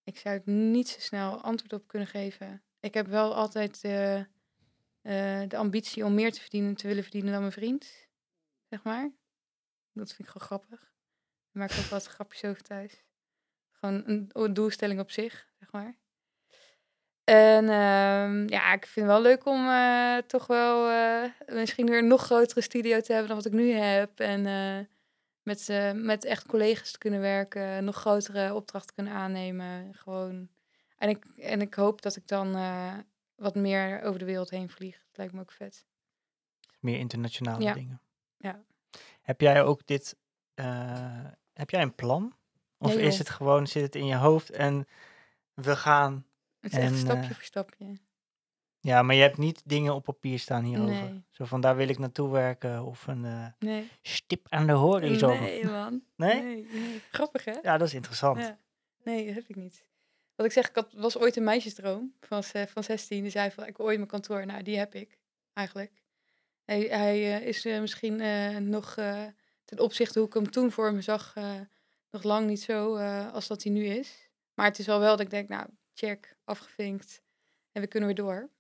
[0.05, 2.63] Ik zou het niet zo snel antwoord op kunnen geven.
[2.81, 7.33] Ik heb wel altijd eh, eh, de ambitie om meer te verdienen, te willen verdienen
[7.33, 8.09] dan mijn vriend.
[8.69, 9.13] Zeg maar.
[9.93, 10.81] Dat vind ik gewoon grappig.
[10.81, 13.05] Daar maak ik ook wat grapjes over thuis.
[13.73, 14.03] Gewoon
[14.33, 15.97] een doelstelling op zich, zeg maar.
[17.25, 21.99] En ehm, ja, ik vind het wel leuk om eh, toch wel eh, misschien weer
[21.99, 24.21] een nog grotere studio te hebben dan wat ik nu heb.
[24.21, 24.87] En eh,
[25.43, 29.95] met, met echt collega's te kunnen werken, nog grotere opdrachten kunnen aannemen.
[29.95, 30.49] Gewoon.
[30.99, 32.57] En ik, en ik hoop dat ik dan
[33.35, 34.95] wat meer over de wereld heen vlieg.
[34.95, 35.85] Dat lijkt me ook vet.
[36.81, 37.73] Meer internationale Ja.
[37.73, 38.01] dingen.
[38.37, 38.61] Ja.
[39.23, 40.17] Heb jij ook dit...
[41.53, 42.35] heb jij een plan?
[42.79, 44.89] Of Nee, is het gewoon, zit het in je hoofd en
[45.55, 46.27] we gaan...
[46.65, 47.97] Het is echt En, stapje eh, voor stapje.
[48.81, 50.93] Ja, maar je hebt niet dingen op papier staan hierover.
[50.93, 51.25] Nee.
[51.31, 53.91] Zo van, daar wil ik naartoe werken of een eh, Nee.
[54.03, 55.41] stip aan de horizon.
[55.41, 56.03] Nee, man.
[56.17, 56.43] Nee?
[56.43, 57.03] Nee, nee.
[57.11, 57.53] Grappig, hè?
[57.63, 58.39] Ja, dat is interessant.
[58.39, 58.59] Ja.
[59.03, 59.87] Nee, dat heb ik niet.
[60.35, 63.23] Wat ik zeg, ik had, was ooit een meisjesdroom van, van 16.
[63.23, 64.47] Die zei van, ik wil ooit mijn kantoor.
[64.47, 65.19] Nou, die heb ik
[65.53, 66.03] eigenlijk.
[66.65, 68.17] Hij, hij eh, is misschien
[68.69, 68.95] nog
[69.65, 71.35] ten opzichte hoe ik hem toen voor me zag,
[72.11, 72.97] nog lang niet zo
[73.29, 74.31] als dat hij nu is.
[74.55, 77.23] Maar het is wel wel dat ik denk, nou, check, afgevinkt.
[77.73, 78.51] En we kunnen weer door.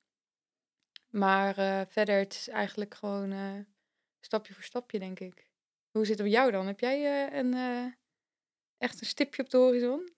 [1.10, 3.58] Maar eh, verder, het is eigenlijk gewoon eh,
[4.20, 5.50] stapje voor stapje, denk ik.
[5.90, 6.66] Hoe zit het bij jou dan?
[6.66, 7.54] Heb jij eh, een,
[8.78, 10.12] echt een stipje op de horizon?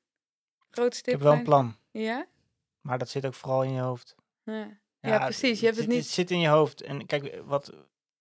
[0.70, 1.14] Grote stip?
[1.14, 2.26] Ik heb wel een plan, Ja?
[2.80, 4.14] maar dat zit ook vooral in je hoofd.
[4.42, 5.60] Ja, ja precies.
[5.60, 6.04] Je hebt het zit, niet...
[6.04, 6.82] Het zit in je hoofd.
[6.82, 7.72] En kijk, wat,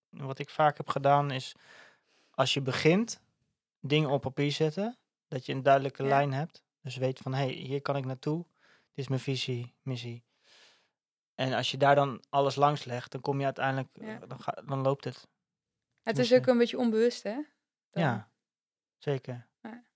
[0.09, 1.55] wat ik vaak heb gedaan is,
[2.31, 3.21] als je begint,
[3.79, 6.09] dingen op papier zetten, dat je een duidelijke Ja.
[6.09, 6.63] lijn hebt.
[6.81, 8.45] Dus weet van, hé, hey, hier kan ik naartoe.
[8.95, 10.23] Dit is mijn visie, missie.
[11.35, 14.21] En als je daar dan alles langs legt, dan kom je uiteindelijk, Ja.
[14.21, 15.15] eh, dan, ga, dan loopt het.
[15.15, 15.27] Het is
[16.03, 17.33] tenminste- ook een beetje onbewust, hè?
[17.89, 18.03] Dan.
[18.03, 18.29] Ja,
[18.97, 19.47] zeker.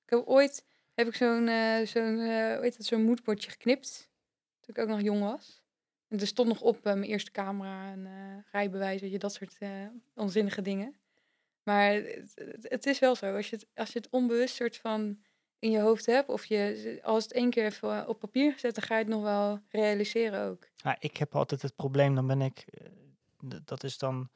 [0.05, 4.09] Ik heb ooit heb ik zo'n eh zo'n eh, heet dat, zo'n geknipt.
[4.59, 5.61] Toen ik ook nog jong was.
[6.07, 9.33] En er stond nog op eh, mijn eerste camera en eh, rijbewijs, weet je, dat
[9.33, 9.85] soort eh,
[10.15, 10.95] onzinnige dingen.
[11.63, 13.35] Maar het, het- het is wel zo.
[13.35, 15.23] Als je, het, als je het onbewust soort van
[15.59, 18.83] in je hoofd hebt, of je, als het één keer even op papier gezet, dan
[18.83, 20.67] ga je het nog wel realiseren ook.
[20.75, 22.87] Ja, ik heb altijd het probleem, dan ben ik, eh,
[23.65, 24.29] dat is dan,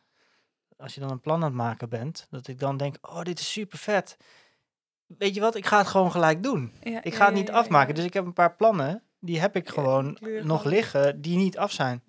[0.78, 3.40] als je dan een plan aan het maken bent, dat ik dan denk, oh, dit
[3.40, 4.18] is super vet.
[5.06, 6.74] Weet je wat, ik ga het gewoon gelijk doen.
[6.82, 7.96] Ja, Ik ja, ga het niet ja, afmaken.
[7.96, 11.72] Dus ik heb een paar plannen, die heb ik gewoon nog liggen, die niet af
[11.72, 12.04] zijn.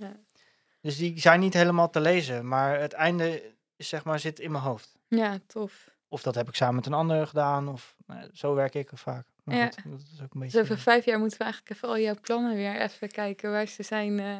[0.80, 4.50] Dus die zijn niet helemaal te lezen, maar het einde is, zeg maar, zit in
[4.50, 4.98] mijn hoofd.
[5.08, 5.93] Ja, tof.
[6.14, 9.26] Of dat heb ik samen met een ander gedaan, of nou, zo werk ik vaak.
[9.44, 9.64] Maar Ja.
[9.64, 11.98] goed, dat is ook een Dus beetje, over vijf jaar moeten we eigenlijk even al
[11.98, 14.18] jouw plannen weer even kijken waar ze zijn.
[14.20, 14.38] eh.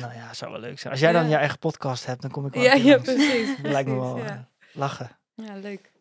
[0.00, 0.92] nou ja, zou wel leuk zijn.
[0.92, 1.28] Als jij dan Ja.
[1.28, 3.56] je eigen podcast hebt, dan kom ik wel Ja, ja, precies.
[3.62, 4.38] Dat lijkt me wel eh,
[4.72, 5.18] lachen.
[5.34, 5.92] Ja, leuk.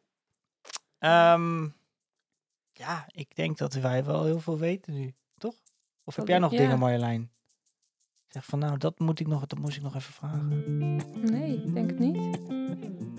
[1.00, 1.64] Ehm,
[2.72, 5.56] ja, ik denk dat wij wel heel veel weten nu, toch?
[6.04, 6.58] Of heb jij nog ja.
[6.58, 7.32] dingen, Marjolein?
[8.28, 10.48] Zeg van nou, dat moet ik nog, dat moest ik nog even vragen.
[11.32, 12.40] Nee, ik denk het niet.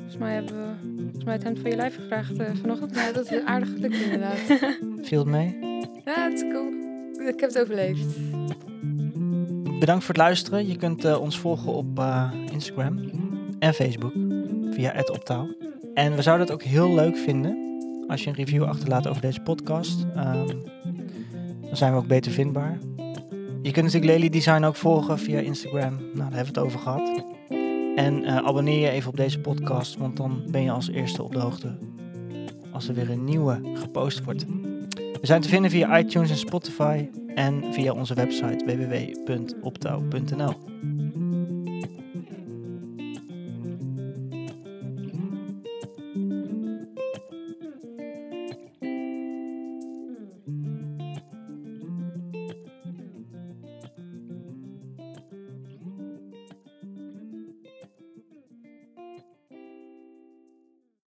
[0.06, 2.94] Volgens mij hebben we volgens mij het hemd van je lijf gevraagd eh, vanochtend.
[2.94, 4.38] Ja, dat is aardig gelukt inderdaad.
[5.02, 5.56] Viel het mee?
[6.04, 6.72] ja, het is cool.
[7.28, 8.16] Ik heb het overleefd.
[9.78, 10.66] Bedankt voor het luisteren.
[10.66, 12.98] Je kunt eh, ons volgen op eh, Instagram
[13.58, 14.12] en Facebook
[14.70, 15.48] via @optaal.
[15.94, 17.58] En we zouden het ook heel leuk vinden
[18.08, 20.06] als je een review achterlaat over deze podcast.
[20.14, 20.46] Ehm,
[21.60, 22.78] dan zijn we ook beter vindbaar.
[23.62, 25.96] Je kunt natuurlijk Lely Design ook volgen via Instagram.
[25.96, 27.35] Nou, daar hebben we het over gehad.
[27.96, 31.32] En eh, abonneer je even op deze podcast, want dan ben je als eerste op
[31.32, 31.76] de hoogte
[32.76, 34.46] als er weer een nieuwe gepost wordt.
[34.94, 40.54] We zijn te vinden via iTunes en Spotify en via onze website www.optouw.nl.